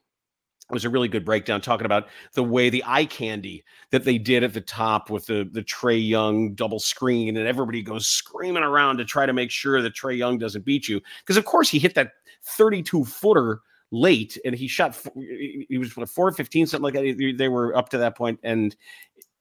it 0.68 0.72
was 0.72 0.84
a 0.84 0.90
really 0.90 1.08
good 1.08 1.24
breakdown 1.24 1.60
talking 1.60 1.84
about 1.84 2.08
the 2.32 2.42
way 2.42 2.70
the 2.70 2.82
eye 2.86 3.04
candy 3.04 3.64
that 3.90 4.04
they 4.04 4.18
did 4.18 4.42
at 4.42 4.52
the 4.52 4.60
top 4.60 5.10
with 5.10 5.26
the 5.26 5.48
the 5.52 5.62
Trey 5.62 5.96
Young 5.96 6.54
double 6.54 6.80
screen, 6.80 7.36
and 7.36 7.46
everybody 7.46 7.82
goes 7.82 8.08
screaming 8.08 8.64
around 8.64 8.96
to 8.98 9.04
try 9.04 9.26
to 9.26 9.32
make 9.32 9.50
sure 9.50 9.80
that 9.80 9.94
Trey 9.94 10.14
Young 10.14 10.38
doesn't 10.38 10.64
beat 10.64 10.88
you. 10.88 11.00
Because 11.20 11.36
of 11.36 11.44
course 11.44 11.70
he 11.70 11.78
hit 11.78 11.94
that 11.94 12.12
32 12.56 13.04
footer 13.04 13.60
late, 13.92 14.38
and 14.44 14.54
he 14.54 14.66
shot. 14.66 15.00
He 15.68 15.78
was 15.78 15.96
what, 15.96 16.08
four 16.08 16.32
fifteen, 16.32 16.66
something 16.66 16.82
like 16.82 16.94
that. 16.94 17.34
They 17.38 17.48
were 17.48 17.76
up 17.76 17.88
to 17.90 17.98
that 17.98 18.16
point, 18.16 18.40
and 18.42 18.74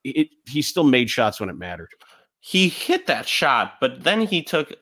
it 0.04 0.28
he 0.46 0.62
still 0.62 0.84
made 0.84 1.10
shots 1.10 1.40
when 1.40 1.48
it 1.48 1.58
mattered. 1.58 1.90
He 2.38 2.68
hit 2.68 3.08
that 3.08 3.26
shot, 3.26 3.74
but 3.80 4.04
then 4.04 4.20
he 4.20 4.42
took 4.42 4.72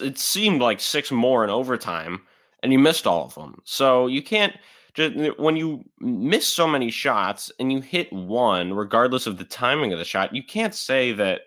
it 0.00 0.18
seemed 0.18 0.60
like 0.60 0.80
six 0.80 1.10
more 1.10 1.44
in 1.44 1.50
overtime 1.50 2.20
and 2.62 2.72
he 2.72 2.78
missed 2.78 3.06
all 3.06 3.24
of 3.24 3.34
them. 3.34 3.60
So 3.64 4.06
you 4.06 4.22
can't 4.22 4.56
just 4.94 5.38
when 5.38 5.56
you 5.56 5.84
miss 6.00 6.52
so 6.52 6.66
many 6.66 6.90
shots 6.90 7.50
and 7.60 7.72
you 7.72 7.80
hit 7.80 8.12
one 8.12 8.72
regardless 8.74 9.26
of 9.26 9.38
the 9.38 9.44
timing 9.44 9.92
of 9.92 9.98
the 9.98 10.04
shot, 10.04 10.34
you 10.34 10.42
can't 10.42 10.74
say 10.74 11.12
that 11.12 11.42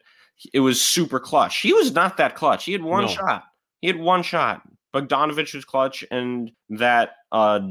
it 0.54 0.60
was 0.62 0.82
super 0.82 1.20
clutch. 1.20 1.60
He 1.60 1.74
was 1.74 1.94
not 1.94 2.18
that 2.18 2.36
clutch. 2.36 2.66
He 2.66 2.72
had 2.72 2.84
one 2.84 3.04
No. 3.06 3.08
shot. 3.10 3.44
He 3.82 3.88
had 3.88 4.00
one 4.00 4.24
shot. 4.24 4.62
Bogdanovich 4.94 5.54
was 5.54 5.64
clutch, 5.66 6.04
and 6.12 6.52
that 6.70 7.12
uh, 7.32 7.62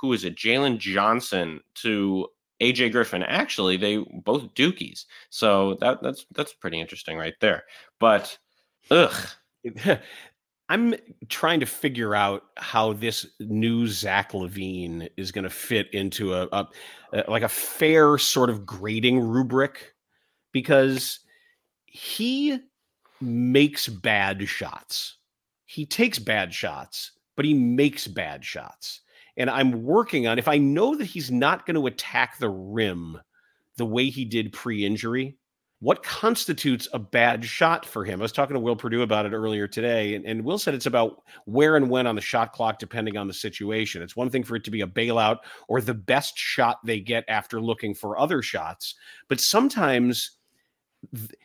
who 0.00 0.12
is 0.12 0.24
it? 0.24 0.34
Jalen 0.36 0.78
Johnson 0.78 1.60
to 1.76 2.26
AJ 2.60 2.90
Griffin. 2.92 3.22
Actually, 3.22 3.76
they 3.76 3.98
both 4.24 4.52
Dukies. 4.54 5.04
So 5.30 5.76
that 5.80 6.02
that's 6.02 6.26
that's 6.32 6.52
pretty 6.54 6.80
interesting 6.80 7.16
right 7.16 7.34
there. 7.40 7.62
But 8.00 8.36
ugh, 8.90 9.14
I'm 10.68 10.94
trying 11.28 11.60
to 11.60 11.66
figure 11.66 12.14
out 12.14 12.42
how 12.56 12.92
this 12.92 13.26
new 13.40 13.86
Zach 13.86 14.32
LaVine 14.32 15.08
is 15.16 15.32
going 15.32 15.44
to 15.44 15.50
fit 15.50 15.92
into 15.94 16.34
a, 16.34 16.46
a, 16.52 16.68
a 17.12 17.24
like 17.30 17.42
a 17.42 17.48
fair 17.48 18.18
sort 18.18 18.50
of 18.50 18.66
grading 18.66 19.20
rubric 19.20 19.94
because 20.52 21.20
he 21.86 22.58
makes 23.20 23.88
bad 23.88 24.46
shots. 24.46 25.16
He 25.64 25.86
takes 25.86 26.18
bad 26.18 26.52
shots, 26.52 27.12
but 27.34 27.44
he 27.44 27.54
makes 27.54 28.06
bad 28.06 28.44
shots. 28.44 29.00
And 29.38 29.48
I'm 29.48 29.84
working 29.84 30.26
on 30.26 30.38
if 30.38 30.48
I 30.48 30.58
know 30.58 30.96
that 30.96 31.04
he's 31.04 31.30
not 31.30 31.64
going 31.64 31.76
to 31.76 31.86
attack 31.86 32.38
the 32.38 32.50
rim 32.50 33.18
the 33.76 33.86
way 33.86 34.10
he 34.10 34.24
did 34.24 34.52
pre-injury, 34.52 35.37
what 35.80 36.02
constitutes 36.02 36.88
a 36.92 36.98
bad 36.98 37.44
shot 37.44 37.86
for 37.86 38.04
him? 38.04 38.20
I 38.20 38.22
was 38.22 38.32
talking 38.32 38.54
to 38.54 38.60
Will 38.60 38.74
Perdue 38.74 39.02
about 39.02 39.26
it 39.26 39.32
earlier 39.32 39.68
today, 39.68 40.14
and, 40.14 40.24
and 40.26 40.44
Will 40.44 40.58
said 40.58 40.74
it's 40.74 40.86
about 40.86 41.22
where 41.44 41.76
and 41.76 41.88
when 41.88 42.06
on 42.06 42.16
the 42.16 42.20
shot 42.20 42.52
clock, 42.52 42.78
depending 42.78 43.16
on 43.16 43.28
the 43.28 43.34
situation. 43.34 44.02
It's 44.02 44.16
one 44.16 44.30
thing 44.30 44.42
for 44.42 44.56
it 44.56 44.64
to 44.64 44.70
be 44.70 44.80
a 44.80 44.86
bailout 44.86 45.38
or 45.68 45.80
the 45.80 45.94
best 45.94 46.36
shot 46.36 46.78
they 46.84 46.98
get 46.98 47.24
after 47.28 47.60
looking 47.60 47.94
for 47.94 48.18
other 48.18 48.42
shots, 48.42 48.96
but 49.28 49.40
sometimes 49.40 50.32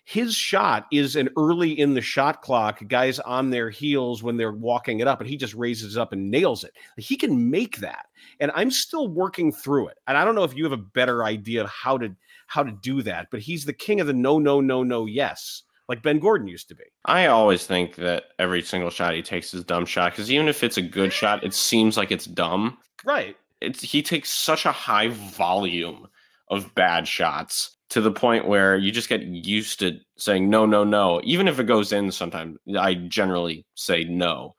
his 0.03 0.33
shot 0.33 0.87
is 0.91 1.15
an 1.15 1.29
early 1.37 1.79
in 1.79 1.93
the 1.93 2.01
shot 2.01 2.41
clock, 2.41 2.81
guys 2.87 3.19
on 3.19 3.49
their 3.49 3.69
heels 3.69 4.23
when 4.23 4.35
they're 4.35 4.51
walking 4.51 4.99
it 4.99 5.07
up, 5.07 5.21
and 5.21 5.29
he 5.29 5.37
just 5.37 5.53
raises 5.53 5.95
up 5.95 6.11
and 6.11 6.31
nails 6.31 6.63
it. 6.63 6.73
He 6.97 7.15
can 7.15 7.49
make 7.49 7.77
that. 7.77 8.07
And 8.39 8.51
I'm 8.55 8.71
still 8.71 9.07
working 9.07 9.51
through 9.51 9.89
it. 9.89 9.99
And 10.07 10.17
I 10.17 10.25
don't 10.25 10.35
know 10.35 10.43
if 10.43 10.55
you 10.55 10.63
have 10.63 10.73
a 10.73 10.77
better 10.77 11.23
idea 11.23 11.63
of 11.63 11.69
how 11.69 11.99
to 11.99 12.15
how 12.53 12.61
to 12.61 12.71
do 12.71 13.01
that, 13.01 13.29
but 13.31 13.39
he's 13.39 13.65
the 13.65 13.73
king 13.73 13.99
of 13.99 14.05
the 14.05 14.13
no, 14.13 14.37
no, 14.37 14.61
no, 14.61 14.83
no, 14.83 15.07
yes, 15.07 15.63
like 15.89 16.03
Ben 16.03 16.19
Gordon 16.19 16.47
used 16.47 16.69
to 16.69 16.75
be. 16.75 16.83
I 17.05 17.25
always 17.25 17.65
think 17.65 17.95
that 17.95 18.25
every 18.37 18.61
single 18.61 18.91
shot 18.91 19.15
he 19.15 19.23
takes 19.23 19.55
is 19.55 19.63
dumb 19.63 19.87
shot 19.87 20.11
because 20.11 20.31
even 20.31 20.47
if 20.47 20.63
it's 20.63 20.77
a 20.77 20.81
good 20.81 21.11
shot, 21.11 21.43
it 21.43 21.55
seems 21.55 21.97
like 21.97 22.11
it's 22.11 22.25
dumb. 22.25 22.77
Right. 23.03 23.35
It's 23.59 23.81
he 23.81 24.03
takes 24.03 24.29
such 24.29 24.67
a 24.67 24.71
high 24.71 25.07
volume 25.07 26.07
of 26.49 26.75
bad 26.75 27.07
shots 27.07 27.75
to 27.89 28.01
the 28.01 28.11
point 28.11 28.47
where 28.47 28.77
you 28.77 28.91
just 28.91 29.09
get 29.09 29.23
used 29.23 29.79
to 29.79 29.97
saying 30.17 30.47
no, 30.47 30.67
no, 30.67 30.83
no. 30.83 31.21
Even 31.23 31.47
if 31.47 31.59
it 31.59 31.63
goes 31.63 31.91
in, 31.91 32.11
sometimes 32.11 32.57
I 32.77 32.93
generally 32.93 33.65
say 33.73 34.03
no. 34.03 34.55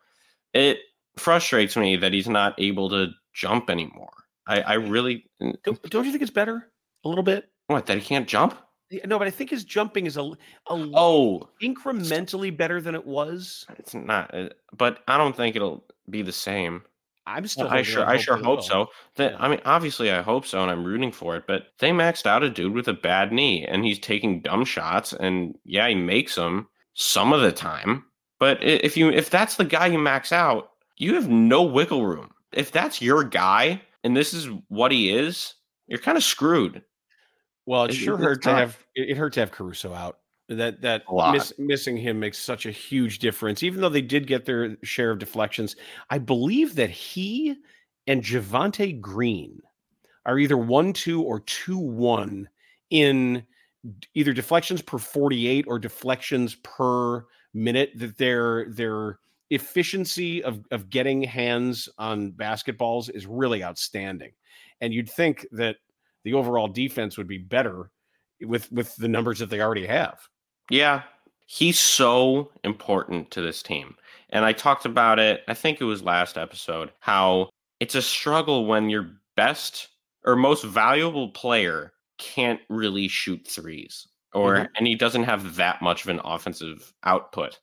It 0.53 0.79
frustrates 1.17 1.77
me 1.77 1.95
that 1.97 2.13
he's 2.13 2.29
not 2.29 2.55
able 2.59 2.91
to 2.91 3.09
jump 3.33 3.71
anymore. 3.71 4.11
I, 4.49 4.61
I 4.63 4.75
really 4.75 5.27
Don't, 5.41 5.81
don't 5.91 6.05
you 6.05 6.11
think 6.11 6.23
it's 6.23 6.31
better 6.31 6.73
a 7.05 7.09
little 7.09 7.25
bit? 7.25 7.49
What 7.67 7.87
that 7.87 7.99
he 7.99 8.05
can't 8.05 8.29
jump. 8.29 8.57
No, 9.07 9.19
but 9.19 9.27
I 9.27 9.31
think 9.31 9.51
his 9.51 9.65
jumping 9.65 10.07
is 10.07 10.17
a, 10.17 10.23
a 10.23 10.35
Oh, 10.69 11.49
incrementally 11.63 12.55
better 12.57 12.81
than 12.81 12.95
it 12.95 13.07
was. 13.07 13.65
it's 13.79 13.95
not. 13.95 14.33
uh, 14.35 14.51
But 14.77 14.99
I 15.09 15.19
don't 15.19 15.35
think 15.37 15.57
it'll 15.57 15.85
be 16.11 16.23
the 16.23 16.33
same. 16.33 16.83
I'm 17.27 17.47
still. 17.47 17.69
I 17.69 17.81
sure, 17.83 18.07
I 18.07 18.19
sure 18.19 18.37
hope 18.37 18.59
will. 18.59 18.63
so. 18.63 18.87
That 19.17 19.33
Yeah. 19.33 19.39
I 19.41 19.49
mean, 19.49 19.61
obviously, 19.65 20.11
I 20.13 20.21
hope 20.21 20.45
so, 20.47 20.61
and 20.61 20.71
I'm 20.71 20.85
rooting 20.85 21.11
for 21.11 21.35
it. 21.37 21.45
But 21.47 21.69
they 21.79 21.91
maxed 21.91 22.27
out 22.27 22.43
a 22.43 22.51
dude 22.51 22.75
with 22.75 22.87
a 22.87 22.93
bad 22.93 23.33
knee, 23.33 23.65
and 23.67 23.83
he's 23.85 23.99
taking 23.99 24.43
dumb 24.43 24.65
shots, 24.67 25.15
and 25.15 25.55
yeah, 25.65 25.89
he 25.89 25.95
makes 25.95 26.35
them 26.35 26.69
some 26.93 27.33
of 27.33 27.41
the 27.41 27.51
time. 27.53 28.05
But 28.39 28.63
if 28.63 28.95
you 28.97 29.09
if 29.11 29.31
that's 29.31 29.57
the 29.57 29.65
guy 29.65 29.87
you 29.87 29.99
max 29.99 30.31
out, 30.33 30.69
you 30.99 31.15
have 31.15 31.31
no 31.31 31.63
wiggle 31.63 32.05
room. 32.07 32.31
If 32.53 32.71
that's 32.71 33.01
your 33.01 33.25
guy, 33.25 33.81
and 34.05 34.15
this 34.15 34.35
is 34.35 34.49
what 34.69 34.93
he 34.93 35.11
is, 35.11 35.55
you're 35.87 35.99
kind 35.99 36.19
of 36.19 36.23
screwed. 36.25 36.83
Well, 37.67 37.85
it 37.85 37.89
It- 37.89 37.95
sure 37.95 38.17
hurt 38.19 38.43
to 38.43 38.53
have 38.53 38.87
it, 38.95 39.11
it 39.11 39.17
hurt 39.17 39.33
to 39.35 39.41
have 39.41 39.51
Caruso 39.53 39.93
out. 39.93 40.21
That 40.49 40.83
that 40.83 41.09
miss, 41.23 41.53
missing 41.59 41.97
him 41.97 42.21
makes 42.21 42.39
such 42.39 42.67
a 42.67 42.71
huge 42.71 43.19
difference. 43.19 43.63
Even 43.63 43.81
though 43.81 43.89
they 43.89 44.03
did 44.03 44.27
get 44.27 44.45
their 44.45 44.77
share 44.85 45.11
of 45.11 45.19
deflections, 45.19 45.75
I 46.11 46.19
believe 46.19 46.75
that 46.75 46.91
he 46.91 47.57
and 48.07 48.23
Javonte 48.23 49.01
Green 49.01 49.61
are 50.27 50.39
either 50.39 50.59
one 50.59 50.93
two 50.93 51.23
or 51.23 51.41
two 51.41 51.79
one 51.79 52.49
in 52.91 53.47
either 54.15 54.33
deflections 54.35 54.83
per 54.83 54.99
forty 54.99 55.49
eight 55.49 55.67
or 55.69 55.79
deflections 55.79 56.57
per 56.57 57.27
minute. 57.55 57.93
That 57.97 58.19
their 58.19 58.71
their 58.71 59.21
efficiency 59.51 60.43
of 60.45 60.65
of 60.73 60.91
getting 60.91 61.23
hands 61.23 61.89
on 61.99 62.33
basketballs 62.33 63.11
is 63.15 63.27
really 63.27 63.65
outstanding, 63.65 64.33
and 64.81 64.95
you'd 64.95 65.11
think 65.11 65.47
that 65.53 65.77
the 66.25 66.35
overall 66.35 66.69
defense 66.69 67.17
would 67.17 67.29
be 67.29 67.39
better 67.39 67.91
with 68.43 68.71
with 68.73 68.97
the 68.97 69.09
numbers 69.09 69.39
that 69.39 69.51
they 69.51 69.61
already 69.61 69.87
have. 69.87 70.19
Yeah, 70.71 71.03
he's 71.47 71.79
so 71.79 72.51
important 72.65 73.31
to 73.33 73.41
this 73.43 73.63
team. 73.63 73.97
And 74.31 74.45
I 74.45 74.53
talked 74.53 74.85
about 74.87 75.19
it, 75.19 75.43
I 75.47 75.55
think 75.55 75.81
it 75.81 75.85
was 75.85 76.03
last 76.03 76.37
episode, 76.37 76.91
how 77.01 77.51
it's 77.81 77.95
a 77.95 78.03
struggle 78.03 78.67
when 78.67 78.89
your 78.91 79.11
best 79.37 79.89
or 80.25 80.37
most 80.37 80.65
valuable 80.65 81.29
player 81.31 81.93
can't 82.19 82.61
really 82.69 83.09
shoot 83.09 83.47
threes 83.47 84.07
or 84.33 84.57
Mhm. 84.57 84.69
and 84.77 84.87
he 84.87 84.95
doesn't 84.95 85.25
have 85.25 85.57
that 85.57 85.83
much 85.83 86.03
of 86.03 86.09
an 86.09 86.21
offensive 86.25 86.93
output. 87.05 87.59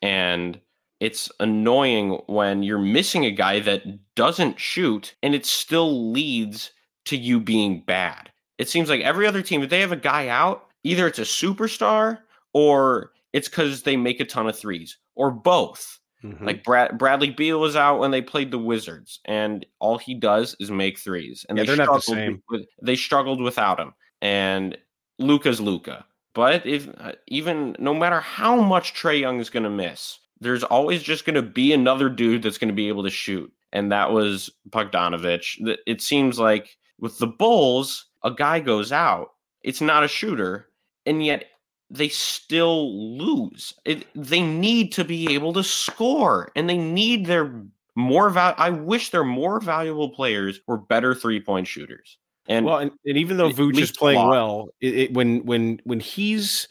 And 0.00 0.60
it's 1.00 1.30
annoying 1.40 2.20
when 2.26 2.62
you're 2.62 2.78
missing 2.78 3.24
a 3.26 3.30
guy 3.30 3.60
that 3.60 3.82
doesn't 4.14 4.60
shoot 4.60 5.14
and 5.22 5.34
it 5.34 5.44
still 5.44 6.12
leads 6.12 6.70
to 7.06 7.16
you 7.16 7.40
being 7.40 7.80
bad. 7.80 8.30
It 8.58 8.68
seems 8.68 8.88
like 8.88 9.00
every 9.00 9.26
other 9.26 9.42
team, 9.42 9.62
if 9.62 9.70
they 9.70 9.80
have 9.80 9.92
a 9.92 9.96
guy 9.96 10.28
out, 10.28 10.68
either 10.84 11.06
it's 11.06 11.18
a 11.18 11.22
superstar 11.22 12.18
or 12.52 13.12
it's 13.32 13.48
because 13.48 13.82
they 13.82 13.96
make 13.96 14.20
a 14.20 14.24
ton 14.24 14.46
of 14.46 14.56
threes 14.56 14.96
or 15.14 15.30
both. 15.30 15.98
Mm-hmm. 16.22 16.46
Like 16.46 16.64
Brad, 16.64 16.96
Bradley 16.96 17.30
Beal 17.30 17.60
was 17.60 17.76
out 17.76 17.98
when 17.98 18.10
they 18.10 18.22
played 18.22 18.50
the 18.50 18.58
Wizards, 18.58 19.20
and 19.26 19.66
all 19.78 19.98
he 19.98 20.14
does 20.14 20.56
is 20.58 20.70
make 20.70 20.98
threes. 20.98 21.44
And 21.48 21.58
yeah, 21.58 21.64
they 21.64 21.76
not 21.76 21.92
the 21.92 22.00
same. 22.00 22.42
With, 22.48 22.64
they 22.80 22.96
struggled 22.96 23.42
without 23.42 23.78
him. 23.78 23.92
And 24.22 24.78
Luka's 25.18 25.60
Luka. 25.60 26.06
But 26.34 26.66
if 26.66 26.88
uh, 26.98 27.12
even 27.28 27.76
no 27.78 27.92
matter 27.92 28.20
how 28.20 28.56
much 28.56 28.94
Trey 28.94 29.18
Young 29.18 29.38
is 29.38 29.50
going 29.50 29.64
to 29.64 29.70
miss, 29.70 30.18
there's 30.40 30.64
always 30.64 31.02
just 31.02 31.26
going 31.26 31.34
to 31.34 31.42
be 31.42 31.72
another 31.74 32.08
dude 32.08 32.42
that's 32.42 32.58
going 32.58 32.68
to 32.68 32.74
be 32.74 32.88
able 32.88 33.04
to 33.04 33.10
shoot, 33.10 33.52
and 33.72 33.92
that 33.92 34.10
was 34.10 34.50
Bogdanovich. 34.70 35.76
It 35.86 36.00
seems 36.00 36.38
like 36.38 36.76
with 37.00 37.18
the 37.18 37.26
Bulls, 37.26 38.06
a 38.22 38.30
guy 38.30 38.60
goes 38.60 38.92
out, 38.92 39.32
it's 39.62 39.80
not 39.80 40.04
a 40.04 40.08
shooter, 40.08 40.68
and 41.06 41.24
yet 41.24 41.46
they 41.90 42.08
still 42.08 43.16
lose. 43.16 43.74
It, 43.84 44.06
they 44.14 44.42
need 44.42 44.92
to 44.92 45.04
be 45.04 45.34
able 45.34 45.52
to 45.54 45.64
score, 45.64 46.50
and 46.56 46.68
they 46.68 46.78
need 46.78 47.26
their 47.26 47.62
more 47.94 48.30
val. 48.30 48.54
I 48.58 48.70
wish 48.70 49.10
their 49.10 49.24
more 49.24 49.60
valuable 49.60 50.10
players 50.10 50.60
were 50.66 50.78
better 50.78 51.14
three 51.14 51.40
point 51.40 51.66
shooters. 51.66 52.18
And 52.46 52.66
well, 52.66 52.78
and, 52.78 52.90
and 53.06 53.16
even 53.16 53.36
though 53.36 53.50
Vooch 53.50 53.78
is 53.78 53.92
playing 53.92 54.26
well, 54.28 54.68
it, 54.80 54.94
it, 54.94 55.14
when 55.14 55.44
when 55.46 55.80
when 55.84 56.00
he's 56.00 56.68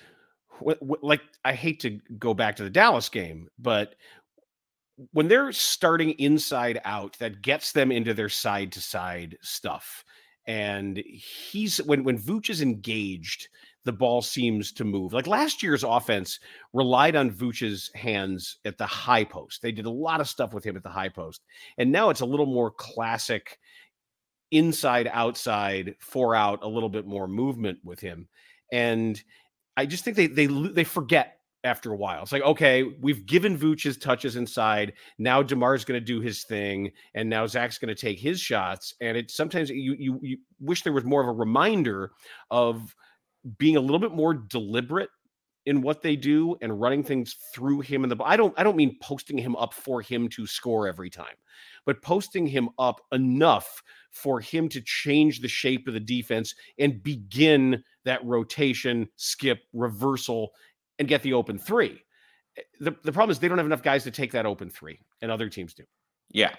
like, 1.01 1.21
I 1.43 1.53
hate 1.53 1.79
to 1.81 1.99
go 2.19 2.33
back 2.33 2.55
to 2.57 2.63
the 2.63 2.69
Dallas 2.69 3.09
game, 3.09 3.49
but 3.57 3.95
when 5.11 5.27
they're 5.27 5.51
starting 5.51 6.11
inside 6.11 6.79
out, 6.85 7.17
that 7.19 7.41
gets 7.41 7.71
them 7.71 7.91
into 7.91 8.13
their 8.13 8.29
side 8.29 8.71
to 8.73 8.81
side 8.81 9.37
stuff. 9.41 10.03
And 10.45 10.97
he's 10.97 11.77
when 11.77 12.03
when 12.03 12.19
Vooch 12.19 12.49
is 12.49 12.61
engaged, 12.61 13.47
the 13.85 13.93
ball 13.93 14.21
seems 14.21 14.71
to 14.73 14.83
move. 14.83 15.13
Like 15.13 15.27
last 15.27 15.63
year's 15.63 15.83
offense 15.83 16.39
relied 16.73 17.15
on 17.15 17.31
Vooch's 17.31 17.89
hands 17.95 18.57
at 18.65 18.77
the 18.77 18.85
high 18.85 19.23
post. 19.23 19.61
They 19.61 19.71
did 19.71 19.85
a 19.85 19.91
lot 19.91 20.21
of 20.21 20.27
stuff 20.27 20.53
with 20.53 20.65
him 20.65 20.75
at 20.75 20.83
the 20.83 20.89
high 20.89 21.09
post. 21.09 21.43
And 21.77 21.91
now 21.91 22.09
it's 22.09 22.21
a 22.21 22.25
little 22.25 22.45
more 22.45 22.71
classic 22.71 23.57
inside 24.51 25.09
outside, 25.11 25.95
four 25.99 26.35
out, 26.35 26.59
a 26.61 26.67
little 26.67 26.89
bit 26.89 27.07
more 27.07 27.27
movement 27.27 27.79
with 27.83 27.99
him. 27.99 28.27
And 28.71 29.21
I 29.75 29.85
just 29.85 30.03
think 30.03 30.17
they 30.17 30.27
they 30.27 30.47
they 30.47 30.83
forget 30.83 31.39
after 31.63 31.93
a 31.93 31.95
while. 31.97 32.23
It's 32.23 32.31
like, 32.31 32.43
okay, 32.43 32.83
we've 32.83 33.25
given 33.25 33.57
Vooch 33.57 33.83
his 33.83 33.97
touches 33.97 34.35
inside. 34.35 34.93
Now 35.17 35.41
DeMar's 35.41 35.85
going 35.85 35.99
to 35.99 36.05
do 36.05 36.19
his 36.19 36.43
thing, 36.43 36.91
and 37.13 37.29
now 37.29 37.47
Zach's 37.47 37.77
going 37.77 37.93
to 37.93 37.99
take 37.99 38.19
his 38.19 38.39
shots. 38.39 38.93
And 39.01 39.17
it 39.17 39.31
sometimes 39.31 39.69
you, 39.69 39.95
you 39.97 40.19
you 40.21 40.37
wish 40.59 40.83
there 40.83 40.93
was 40.93 41.05
more 41.05 41.21
of 41.21 41.27
a 41.27 41.33
reminder 41.33 42.11
of 42.51 42.95
being 43.57 43.77
a 43.77 43.81
little 43.81 43.99
bit 43.99 44.11
more 44.11 44.33
deliberate 44.33 45.09
in 45.65 45.81
what 45.81 46.01
they 46.01 46.15
do 46.15 46.57
and 46.61 46.81
running 46.81 47.03
things 47.03 47.37
through 47.53 47.79
him 47.79 48.03
in 48.03 48.09
the 48.09 48.17
I 48.23 48.35
don't 48.35 48.53
I 48.57 48.63
don't 48.63 48.75
mean 48.75 48.97
posting 49.01 49.37
him 49.37 49.55
up 49.55 49.73
for 49.73 50.01
him 50.01 50.27
to 50.29 50.45
score 50.45 50.87
every 50.87 51.09
time, 51.09 51.35
but 51.85 52.01
posting 52.01 52.45
him 52.45 52.69
up 52.77 52.99
enough 53.11 53.81
for 54.11 54.39
him 54.39 54.69
to 54.69 54.81
change 54.81 55.39
the 55.39 55.47
shape 55.47 55.87
of 55.87 55.93
the 55.93 55.99
defense 55.99 56.53
and 56.77 57.01
begin 57.01 57.83
that 58.05 58.23
rotation, 58.25 59.07
skip, 59.15 59.61
reversal 59.73 60.51
and 60.99 61.07
get 61.07 61.21
the 61.21 61.33
open 61.33 61.57
3. 61.57 61.99
Eh, 62.57 62.61
the 62.79 62.95
the 63.03 63.11
problem 63.11 63.31
is 63.31 63.39
they 63.39 63.47
don't 63.47 63.57
have 63.57 63.67
enough 63.67 63.83
guys 63.83 64.03
to 64.03 64.11
take 64.11 64.31
that 64.31 64.45
open 64.45 64.69
3 64.69 64.99
and 65.21 65.31
other 65.31 65.49
teams 65.49 65.73
do. 65.73 65.83
Yeah. 66.29 66.55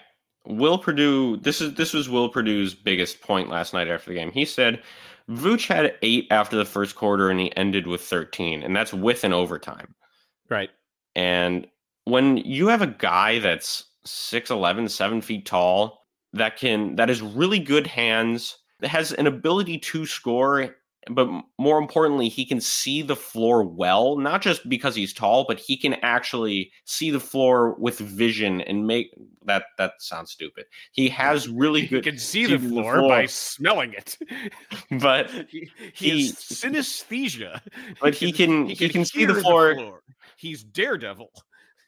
Will 0.47 0.77
Perdue, 0.77 1.37
this 1.37 1.59
is 1.59 1.73
this 1.73 1.93
was 1.93 2.09
Will 2.09 2.29
Perdue's 2.29 2.75
biggest 2.75 3.21
point 3.21 3.49
last 3.49 3.73
night 3.73 3.87
after 3.87 4.11
the 4.11 4.15
game. 4.15 4.31
He 4.31 4.45
said 4.45 4.83
Vooch 5.29 5.67
had 5.67 5.95
eight 6.01 6.27
after 6.29 6.55
the 6.55 6.65
first 6.65 6.95
quarter 6.95 7.29
and 7.29 7.39
he 7.39 7.55
ended 7.57 7.87
with 7.87 8.01
13, 8.01 8.61
and 8.61 8.75
that's 8.75 8.93
with 8.93 9.23
an 9.23 9.33
overtime. 9.33 9.95
Right. 10.49 10.69
And 11.15 11.65
when 12.03 12.37
you 12.37 12.67
have 12.67 12.83
a 12.83 12.87
guy 12.87 13.39
that's 13.39 13.85
6'11, 14.05 14.89
seven 14.91 15.21
feet 15.21 15.45
tall, 15.45 16.05
that 16.33 16.57
can 16.57 16.95
that 16.97 17.09
is 17.09 17.21
really 17.21 17.59
good 17.59 17.87
hands, 17.87 18.57
that 18.81 18.89
has 18.89 19.13
an 19.13 19.25
ability 19.25 19.79
to 19.79 20.05
score 20.05 20.75
but 21.09 21.29
more 21.59 21.77
importantly, 21.77 22.29
he 22.29 22.45
can 22.45 22.59
see 22.59 23.01
the 23.01 23.15
floor 23.15 23.63
well, 23.63 24.17
not 24.17 24.41
just 24.41 24.67
because 24.67 24.95
he's 24.95 25.13
tall, 25.13 25.45
but 25.47 25.59
he 25.59 25.77
can 25.77 25.93
actually 26.01 26.71
see 26.85 27.11
the 27.11 27.19
floor 27.19 27.75
with 27.75 27.99
vision 27.99 28.61
and 28.61 28.87
make 28.87 29.11
that 29.45 29.65
that 29.77 29.93
sounds 29.99 30.31
stupid. 30.31 30.65
He 30.91 31.09
has 31.09 31.47
really 31.49 31.85
good 31.85 32.05
he 32.05 32.11
can 32.11 32.19
see 32.19 32.45
the 32.45 32.57
floor, 32.57 32.93
the 32.93 32.99
floor, 32.99 33.09
by 33.09 33.25
smelling 33.27 33.93
it. 33.93 34.17
but 34.99 35.29
he, 35.49 35.69
he, 35.93 36.09
he 36.09 36.31
synesthesia. 36.31 37.61
But 38.01 38.15
he 38.15 38.31
can 38.31 38.65
he, 38.67 38.73
he 38.73 38.89
can, 38.89 38.89
can 38.89 39.05
see 39.05 39.25
the 39.25 39.35
floor. 39.35 39.69
the 39.69 39.81
floor. 39.81 40.03
He's 40.37 40.63
daredevil. 40.63 41.31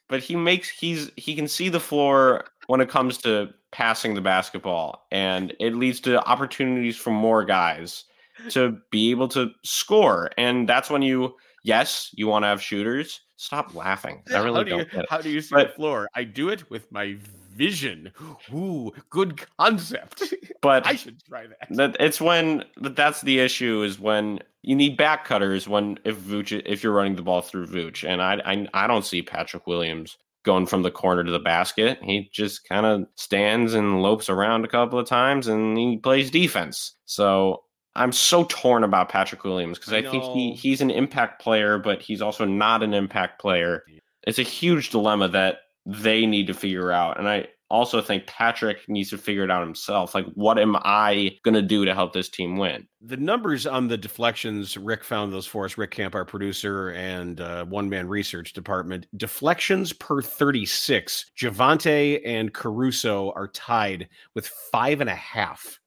But 0.08 0.20
he 0.20 0.36
makes 0.36 0.68
he's 0.68 1.10
he 1.16 1.34
can 1.34 1.48
see 1.48 1.68
the 1.68 1.80
floor 1.80 2.44
when 2.66 2.80
it 2.80 2.88
comes 2.88 3.18
to 3.18 3.50
passing 3.72 4.14
the 4.14 4.20
basketball 4.20 5.06
and 5.10 5.54
it 5.60 5.74
leads 5.74 6.00
to 6.00 6.24
opportunities 6.24 6.96
for 6.96 7.10
more 7.10 7.44
guys 7.44 8.04
to 8.50 8.78
be 8.90 9.10
able 9.10 9.28
to 9.28 9.50
score. 9.64 10.30
And 10.38 10.68
that's 10.68 10.90
when 10.90 11.02
you, 11.02 11.34
yes, 11.62 12.10
you 12.14 12.26
want 12.26 12.44
to 12.44 12.48
have 12.48 12.62
shooters. 12.62 13.20
Stop 13.36 13.74
laughing. 13.74 14.22
I 14.34 14.38
really 14.38 14.56
how 14.58 14.62
do 14.64 14.76
not 14.76 14.92
you, 14.92 15.02
How 15.08 15.20
do 15.20 15.30
you 15.30 15.40
see 15.40 15.54
but, 15.54 15.68
the 15.68 15.74
floor? 15.74 16.08
I 16.14 16.24
do 16.24 16.48
it 16.48 16.68
with 16.70 16.90
my 16.90 17.16
vision. 17.54 18.12
Ooh, 18.54 18.92
good 19.10 19.40
concept. 19.58 20.22
But 20.60 20.84
I 20.88 20.96
should 20.96 21.22
try 21.24 21.46
that. 21.46 21.68
that. 21.76 21.96
It's 22.00 22.20
when 22.20 22.64
that's 22.80 23.20
the 23.20 23.38
issue 23.38 23.82
is 23.84 24.00
when 24.00 24.40
you 24.62 24.74
need 24.74 24.96
back 24.96 25.24
cutters 25.24 25.68
when 25.68 26.00
if 26.04 26.16
Vooch 26.18 26.60
if 26.66 26.82
you're 26.82 26.92
running 26.92 27.14
the 27.14 27.22
ball 27.22 27.42
through 27.42 27.68
Vooch. 27.68 28.02
And 28.02 28.20
I 28.20 28.40
I, 28.44 28.66
I 28.74 28.86
don't 28.88 29.04
see 29.04 29.22
Patrick 29.22 29.68
Williams 29.68 30.18
going 30.44 30.66
from 30.66 30.82
the 30.82 30.90
corner 30.90 31.22
to 31.22 31.30
the 31.30 31.38
basket. 31.38 31.98
He 32.02 32.28
just 32.32 32.68
kind 32.68 32.86
of 32.86 33.06
stands 33.14 33.74
and 33.74 34.02
lopes 34.02 34.28
around 34.28 34.64
a 34.64 34.68
couple 34.68 34.98
of 34.98 35.06
times 35.06 35.46
and 35.46 35.78
he 35.78 35.98
plays 35.98 36.30
defense. 36.30 36.94
So 37.04 37.62
I'm 37.96 38.12
so 38.12 38.44
torn 38.48 38.84
about 38.84 39.08
Patrick 39.08 39.44
Williams 39.44 39.78
because 39.78 39.92
I, 39.92 39.98
I 39.98 40.10
think 40.10 40.24
he 40.24 40.52
he's 40.52 40.80
an 40.80 40.90
impact 40.90 41.42
player, 41.42 41.78
but 41.78 42.00
he's 42.00 42.22
also 42.22 42.44
not 42.44 42.82
an 42.82 42.94
impact 42.94 43.40
player. 43.40 43.82
It's 44.26 44.38
a 44.38 44.42
huge 44.42 44.90
dilemma 44.90 45.28
that 45.28 45.58
they 45.86 46.26
need 46.26 46.46
to 46.46 46.54
figure 46.54 46.92
out. 46.92 47.18
And 47.18 47.28
I 47.28 47.48
also 47.70 48.00
think 48.00 48.26
Patrick 48.26 48.88
needs 48.88 49.10
to 49.10 49.18
figure 49.18 49.44
it 49.44 49.50
out 49.50 49.62
himself. 49.62 50.14
Like, 50.14 50.26
what 50.34 50.58
am 50.58 50.76
I 50.84 51.36
going 51.44 51.54
to 51.54 51.62
do 51.62 51.84
to 51.84 51.94
help 51.94 52.12
this 52.12 52.28
team 52.28 52.56
win? 52.56 52.86
The 53.00 53.16
numbers 53.16 53.66
on 53.66 53.88
the 53.88 53.96
deflections, 53.96 54.76
Rick 54.76 55.04
found 55.04 55.32
those 55.32 55.46
for 55.46 55.64
us. 55.64 55.76
Rick 55.76 55.90
Camp, 55.92 56.14
our 56.14 56.24
producer 56.24 56.90
and 56.90 57.40
uh, 57.40 57.64
one 57.66 57.88
man 57.88 58.08
research 58.08 58.52
department. 58.52 59.06
Deflections 59.16 59.92
per 59.92 60.22
36. 60.22 61.30
Javonte 61.38 62.20
and 62.24 62.52
Caruso 62.52 63.32
are 63.32 63.48
tied 63.48 64.08
with 64.34 64.46
five 64.72 65.00
and 65.00 65.10
a 65.10 65.14
half 65.14 65.78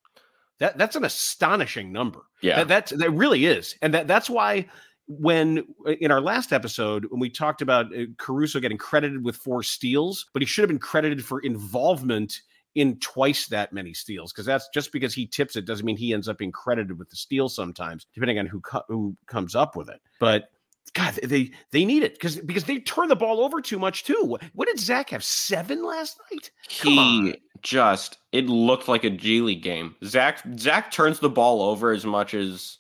that 0.62 0.78
that's 0.78 0.96
an 0.96 1.04
astonishing 1.04 1.92
number. 1.92 2.22
Yeah, 2.42 2.58
that, 2.58 2.68
that's 2.68 2.92
that 2.92 3.10
really 3.12 3.46
is, 3.46 3.76
and 3.82 3.94
that 3.96 4.08
that's 4.08 4.30
why 4.30 4.68
when 5.08 5.66
uh, 5.88 5.94
in 5.94 6.12
our 6.12 6.22
last 6.22 6.54
episode 6.54 7.06
when 7.10 7.20
we 7.20 7.32
talked 7.32 7.64
about 7.64 7.88
uh, 7.88 8.06
Caruso 8.18 8.60
getting 8.60 8.78
credited 8.78 9.26
with 9.26 9.36
four 9.36 9.64
steals, 9.64 10.28
but 10.34 10.42
he 10.42 10.46
should 10.46 10.62
have 10.62 10.70
been 10.70 10.80
credited 10.80 11.26
for 11.26 11.40
involvement 11.40 12.42
in 12.76 12.98
twice 13.00 13.48
that 13.48 13.74
many 13.74 13.92
steals 13.94 14.32
because 14.32 14.46
that's 14.46 14.70
just 14.74 14.94
because 14.94 15.14
he 15.14 15.26
tips 15.26 15.56
it 15.56 15.66
doesn't 15.66 15.86
mean 15.86 15.98
he 15.98 16.14
ends 16.14 16.30
up 16.30 16.38
being 16.38 16.52
credited 16.52 16.98
with 16.98 17.10
the 17.10 17.16
steal 17.16 17.50
sometimes, 17.50 18.06
depending 18.14 18.38
on 18.38 18.46
who 18.46 18.62
co- 18.62 18.84
who 18.88 19.18
comes 19.26 19.56
up 19.56 19.76
with 19.76 19.90
it. 19.90 20.00
But 20.20 20.52
God, 20.94 21.16
they 21.24 21.52
they 21.72 21.86
need 21.86 22.04
it 22.04 22.14
because 22.14 22.38
because 22.38 22.66
they 22.66 22.80
turn 22.80 23.08
the 23.08 23.16
ball 23.16 23.42
over 23.42 23.62
too 23.62 23.80
much 23.80 24.04
too. 24.04 24.38
What 24.54 24.68
did 24.68 24.80
Zach 24.80 25.10
have 25.10 25.24
seven 25.24 25.84
last 25.84 26.20
night? 26.32 26.52
Come 26.80 26.94
he 26.94 27.00
on 27.00 27.34
just 27.62 28.18
it 28.32 28.48
looked 28.48 28.88
like 28.88 29.04
a 29.04 29.10
G 29.10 29.42
League 29.42 29.64
game. 29.64 29.96
Zach 30.04 30.44
Zach 30.58 30.92
turns 30.92 31.20
the 31.20 31.30
ball 31.30 31.62
over 31.62 31.92
as 31.92 32.06
much 32.06 32.34
as 32.34 32.78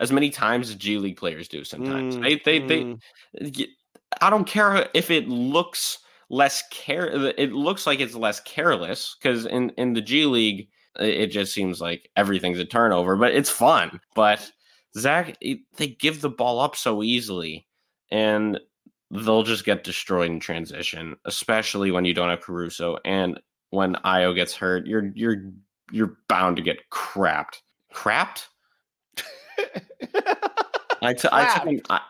as 0.00 0.12
many 0.12 0.30
times 0.30 0.70
as 0.70 0.76
G 0.76 0.98
League 0.98 1.16
players 1.16 1.48
do 1.48 1.64
sometimes. 1.64 2.16
Mm, 2.16 2.22
they 2.22 2.58
they 2.58 2.80
mm. 2.80 3.00
they 3.40 3.66
I 4.20 4.30
don't 4.30 4.46
care 4.46 4.88
if 4.94 5.10
it 5.10 5.28
looks 5.28 5.98
less 6.30 6.62
care 6.70 7.06
it 7.38 7.52
looks 7.52 7.86
like 7.86 8.00
it's 8.00 8.14
less 8.14 8.40
careless 8.40 9.16
because 9.20 9.46
in 9.46 9.70
in 9.70 9.94
the 9.94 10.02
G 10.02 10.26
League 10.26 10.68
it 10.98 11.28
just 11.28 11.52
seems 11.52 11.80
like 11.80 12.10
everything's 12.16 12.58
a 12.58 12.64
turnover, 12.64 13.16
but 13.16 13.32
it's 13.32 13.50
fun. 13.50 14.00
But 14.14 14.50
Zach, 14.96 15.36
it, 15.40 15.60
they 15.76 15.88
give 15.88 16.20
the 16.20 16.30
ball 16.30 16.60
up 16.60 16.76
so 16.76 17.02
easily, 17.02 17.66
and 18.10 18.58
they'll 19.10 19.42
just 19.42 19.64
get 19.64 19.84
destroyed 19.84 20.30
in 20.30 20.40
transition, 20.40 21.16
especially 21.24 21.90
when 21.90 22.04
you 22.04 22.14
don't 22.14 22.30
have 22.30 22.40
Caruso. 22.40 22.98
And 23.04 23.38
when 23.70 23.94
Ayo 24.04 24.34
gets 24.34 24.54
hurt, 24.54 24.86
you're 24.86 25.10
you're 25.14 25.52
you're 25.90 26.18
bound 26.28 26.56
to 26.56 26.62
get 26.62 26.78
crapped. 26.90 27.60
Crapped? 27.92 28.46
I, 31.02 31.14
t- 31.14 31.28
I 31.30 31.54
took 31.54 31.68
him. 31.68 31.80
I, 31.90 32.00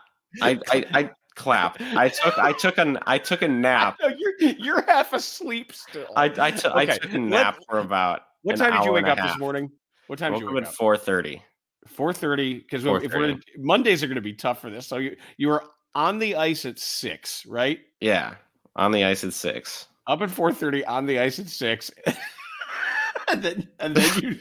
I, 0.42 0.58
I, 0.68 0.84
I 0.92 1.10
clap. 1.34 1.80
I 1.80 2.08
took 2.08 2.38
I 2.38 2.52
took 2.52 2.78
a 2.78 3.02
I 3.06 3.18
took 3.18 3.42
a 3.42 3.48
nap. 3.48 3.98
you're 4.18 4.50
you're 4.58 4.82
half 4.82 5.12
asleep 5.12 5.72
still. 5.72 6.06
I 6.16 6.24
I, 6.24 6.50
t- 6.50 6.68
okay. 6.68 6.78
I 6.78 6.86
took 6.86 7.12
a 7.12 7.18
nap 7.18 7.56
Let, 7.58 7.66
for 7.68 7.78
about. 7.78 8.22
What 8.42 8.56
time 8.56 8.72
did 8.72 8.84
you 8.84 8.92
wake 8.92 9.06
up 9.06 9.18
this 9.18 9.38
morning? 9.38 9.70
What 10.06 10.18
time 10.18 10.32
did 10.32 10.40
you 10.40 10.52
wake 10.52 10.64
up? 10.64 10.68
At 10.68 10.74
four 10.74 10.96
thirty. 10.96 11.42
Four 11.86 12.12
thirty. 12.12 12.58
Because 12.58 12.84
if 12.84 13.12
we're 13.14 13.38
Mondays 13.56 14.02
are 14.02 14.06
going 14.06 14.16
to 14.16 14.22
be 14.22 14.34
tough 14.34 14.60
for 14.60 14.70
this. 14.70 14.86
So 14.86 14.98
you 14.98 15.16
you 15.36 15.48
were 15.48 15.64
on 15.94 16.18
the 16.18 16.36
ice 16.36 16.64
at 16.64 16.78
six, 16.78 17.44
right? 17.46 17.80
Yeah, 18.00 18.34
on 18.76 18.92
the 18.92 19.04
ice 19.04 19.24
at 19.24 19.32
six. 19.32 19.86
Up 20.08 20.22
at 20.22 20.30
four 20.30 20.52
thirty 20.52 20.84
on 20.86 21.06
the 21.06 21.20
ice 21.20 21.38
at 21.38 21.48
six, 21.48 21.90
and 23.28 23.42
then 23.42 23.68
and 23.78 23.94
then 23.94 24.22
you. 24.22 24.40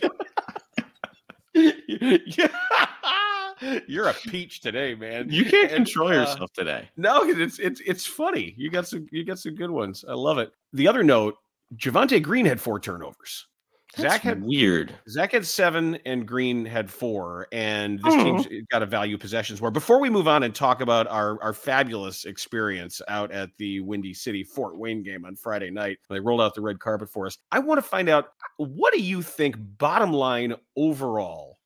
You're 3.87 4.07
a 4.07 4.13
peach 4.13 4.61
today, 4.61 4.95
man. 4.95 5.29
You 5.29 5.43
can't 5.43 5.71
control 5.71 6.09
and, 6.09 6.19
uh, 6.19 6.21
yourself 6.21 6.53
today. 6.53 6.89
No, 6.95 7.23
it's 7.23 7.59
it's 7.59 7.81
it's 7.85 8.05
funny. 8.05 8.53
You 8.55 8.69
got 8.69 8.87
some 8.87 9.07
you 9.11 9.25
got 9.25 9.39
some 9.39 9.55
good 9.55 9.71
ones. 9.71 10.05
I 10.07 10.13
love 10.13 10.37
it. 10.37 10.51
The 10.73 10.87
other 10.87 11.03
note, 11.03 11.35
Javonte 11.75 12.21
Green 12.23 12.45
had 12.45 12.61
four 12.61 12.79
turnovers. 12.79 13.47
That's 13.97 14.13
Zach 14.15 14.21
had 14.21 14.43
weird. 14.43 14.93
Zach 15.09 15.31
had 15.31 15.45
seven 15.45 15.95
and 16.05 16.27
Green 16.27 16.65
had 16.65 16.89
four, 16.89 17.47
and 17.51 17.99
this 18.03 18.13
team's 18.13 18.45
hmm. 18.45 18.59
got 18.71 18.83
a 18.83 18.85
value 18.85 19.17
possessions 19.17 19.59
war. 19.59 19.71
Before 19.71 19.99
we 19.99 20.09
move 20.09 20.27
on 20.27 20.43
and 20.43 20.53
talk 20.53 20.81
about 20.81 21.07
our, 21.07 21.41
our 21.41 21.53
fabulous 21.53 22.25
experience 22.25 23.01
out 23.07 23.31
at 23.31 23.49
the 23.57 23.79
Windy 23.81 24.13
City 24.13 24.43
Fort 24.43 24.77
Wayne 24.77 25.03
game 25.03 25.25
on 25.25 25.35
Friday 25.35 25.69
night, 25.69 25.97
they 26.09 26.19
rolled 26.19 26.41
out 26.41 26.55
the 26.55 26.61
red 26.61 26.79
carpet 26.79 27.09
for 27.09 27.25
us. 27.25 27.37
I 27.51 27.59
want 27.59 27.77
to 27.79 27.81
find 27.81 28.07
out 28.07 28.33
what 28.57 28.93
do 28.93 29.01
you 29.01 29.21
think, 29.21 29.55
bottom 29.77 30.13
line 30.13 30.55
overall, 30.75 31.59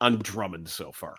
on 0.00 0.18
Drummond 0.18 0.68
so 0.68 0.92
far? 0.92 1.16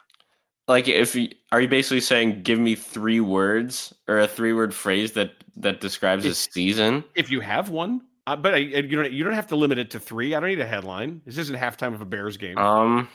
Like, 0.67 0.87
if 0.87 1.15
you, 1.15 1.29
are 1.51 1.61
you 1.61 1.67
basically 1.67 2.01
saying, 2.01 2.43
give 2.43 2.59
me 2.59 2.75
three 2.75 3.19
words 3.19 3.93
or 4.07 4.19
a 4.19 4.27
three 4.27 4.53
word 4.53 4.73
phrase 4.73 5.13
that 5.13 5.31
that 5.57 5.81
describes 5.81 6.25
if, 6.25 6.33
a 6.33 6.35
season? 6.35 7.03
If 7.15 7.31
you 7.31 7.39
have 7.39 7.69
one. 7.69 8.01
Uh, 8.29 8.35
but 8.35 8.53
I, 8.53 8.57
you 8.57 8.95
don't 8.95 9.11
you 9.11 9.23
don't 9.23 9.33
have 9.33 9.47
to 9.47 9.55
limit 9.55 9.79
it 9.79 9.89
to 9.91 9.99
three. 9.99 10.35
I 10.35 10.39
don't 10.39 10.49
need 10.49 10.59
a 10.59 10.67
headline. 10.67 11.21
This 11.25 11.39
isn't 11.39 11.57
halftime 11.57 11.95
of 11.95 12.01
a 12.01 12.05
Bears 12.05 12.37
game. 12.37 12.59
Um, 12.59 13.09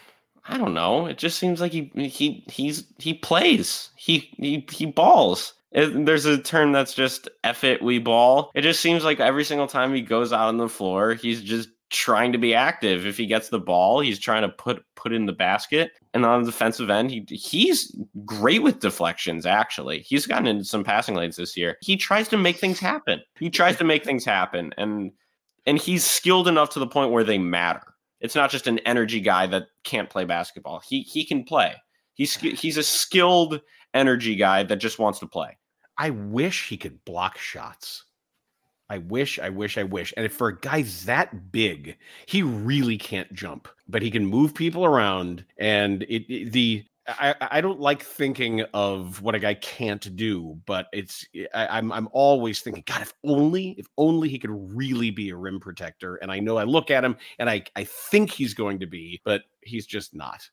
I 0.49 0.59
don't 0.59 0.75
know. 0.75 1.07
It 1.07 1.19
just 1.19 1.39
seems 1.39 1.61
like 1.61 1.71
he 1.71 1.93
he 1.95 2.45
he's 2.51 2.85
he 2.99 3.15
plays. 3.15 3.91
He 3.95 4.31
he 4.37 4.67
he 4.73 4.87
balls. 4.87 5.55
It, 5.71 6.05
there's 6.05 6.25
a 6.25 6.37
term 6.37 6.73
that's 6.73 6.95
just 6.95 7.29
"eff 7.45 7.63
it, 7.63 7.81
we 7.81 8.01
ball. 8.01 8.51
It 8.57 8.63
just 8.63 8.81
seems 8.81 9.05
like 9.05 9.21
every 9.21 9.45
single 9.45 9.69
time 9.69 9.95
he 9.95 10.03
goes 10.03 10.33
out 10.33 10.49
on 10.49 10.57
the 10.57 10.69
floor, 10.69 11.15
he's 11.15 11.43
just 11.43 11.69
trying 11.95 12.33
to 12.33 12.39
be 12.39 12.55
active. 12.55 13.07
If 13.07 13.17
he 13.17 13.27
gets 13.27 13.49
the 13.49 13.61
ball, 13.61 14.01
he's 14.01 14.19
trying 14.19 14.43
to 14.43 14.49
put 14.49 14.85
put 14.97 15.13
in 15.13 15.27
the 15.27 15.33
basket. 15.33 15.93
And 16.13 16.27
on 16.27 16.43
the 16.43 16.51
defensive 16.51 16.91
end, 16.91 17.11
he 17.11 17.25
he's 17.29 17.95
great 18.25 18.63
with 18.63 18.81
deflections. 18.81 19.47
Actually, 19.47 20.01
he's 20.01 20.27
gotten 20.27 20.47
into 20.47 20.65
some 20.65 20.85
passing 20.85 21.15
lanes 21.15 21.37
this 21.37 21.57
year. 21.57 21.77
He 21.81 21.97
tries 21.97 22.29
to 22.29 22.37
make 22.37 22.59
things 22.59 22.81
happen. 22.81 23.21
He 23.39 23.49
tries 23.49 23.77
to 23.79 23.85
make 23.85 24.05
things 24.05 24.25
happen, 24.25 24.75
and 24.77 25.13
and 25.67 25.79
he's 25.79 26.05
skilled 26.05 26.49
enough 26.49 26.71
to 26.71 26.79
the 26.79 26.87
point 26.87 27.13
where 27.13 27.25
they 27.25 27.39
matter. 27.39 27.95
It's 28.21 28.35
not 28.35 28.51
just 28.51 28.67
an 28.67 28.81
energy 28.81 29.21
guy 29.21 29.47
that 29.47 29.69
can't 29.85 30.11
play 30.11 30.25
basketball. 30.25 30.83
He 30.87 31.03
he 31.03 31.25
can 31.25 31.45
play. 31.45 31.75
He's 32.15 32.35
he's 32.37 32.77
a 32.77 32.83
skilled 32.83 33.61
energy 33.93 34.35
guy 34.35 34.65
that 34.65 34.77
just 34.77 34.99
wants 34.99 35.21
to 35.21 35.27
play. 35.27 35.57
I 35.97 36.11
wish 36.11 36.69
he 36.69 36.77
could 36.77 37.05
block 37.05 37.39
shots. 37.39 38.05
I 38.91 38.99
wish, 38.99 39.39
I 39.39 39.49
wish, 39.49 39.79
I 39.79 39.83
wish. 39.83 40.13
And 40.17 40.31
for 40.31 40.49
a 40.49 40.59
guy 40.59 40.83
that 41.05 41.51
big, 41.53 41.97
he 42.27 42.43
really 42.43 42.99
can't 42.99 43.33
jump, 43.33 43.69
but 43.89 44.03
he 44.03 44.11
can 44.11 44.27
move 44.27 44.55
people 44.55 44.85
around. 44.85 45.45
And 45.59 46.03
it, 46.05 46.31
it 46.33 46.53
the 46.53 46.85
I, 47.07 47.35
I 47.41 47.61
don't 47.61 47.81
like 47.81 48.03
thinking 48.03 48.63
of 48.73 49.21
what 49.21 49.35
a 49.35 49.39
guy 49.39 49.55
can't 49.55 50.17
do, 50.17 50.59
but 50.65 50.87
it's 50.93 51.27
I, 51.55 51.67
I'm 51.79 51.93
I'm 51.93 52.09
always 52.13 52.61
thinking, 52.61 52.85
God, 52.87 53.03
if 53.03 53.13
only 53.25 53.71
if 53.73 53.87
only 53.99 54.29
he 54.29 54.39
could 54.39 54.51
really 54.75 55.11
be 55.11 55.31
a 55.31 55.37
rim 55.37 55.61
protector. 55.61 56.17
And 56.17 56.31
I 56.33 56.39
know 56.39 56.57
I 56.57 56.65
look 56.65 56.91
at 56.91 57.05
him 57.05 57.17
and 57.39 57.51
I 57.51 57.65
I 57.77 57.85
think 57.85 58.31
he's 58.31 58.55
going 58.55 58.81
to 58.81 58.87
be, 58.87 59.21
but 59.25 59.43
he's 59.63 59.87
just 59.87 60.15
not. 60.15 60.49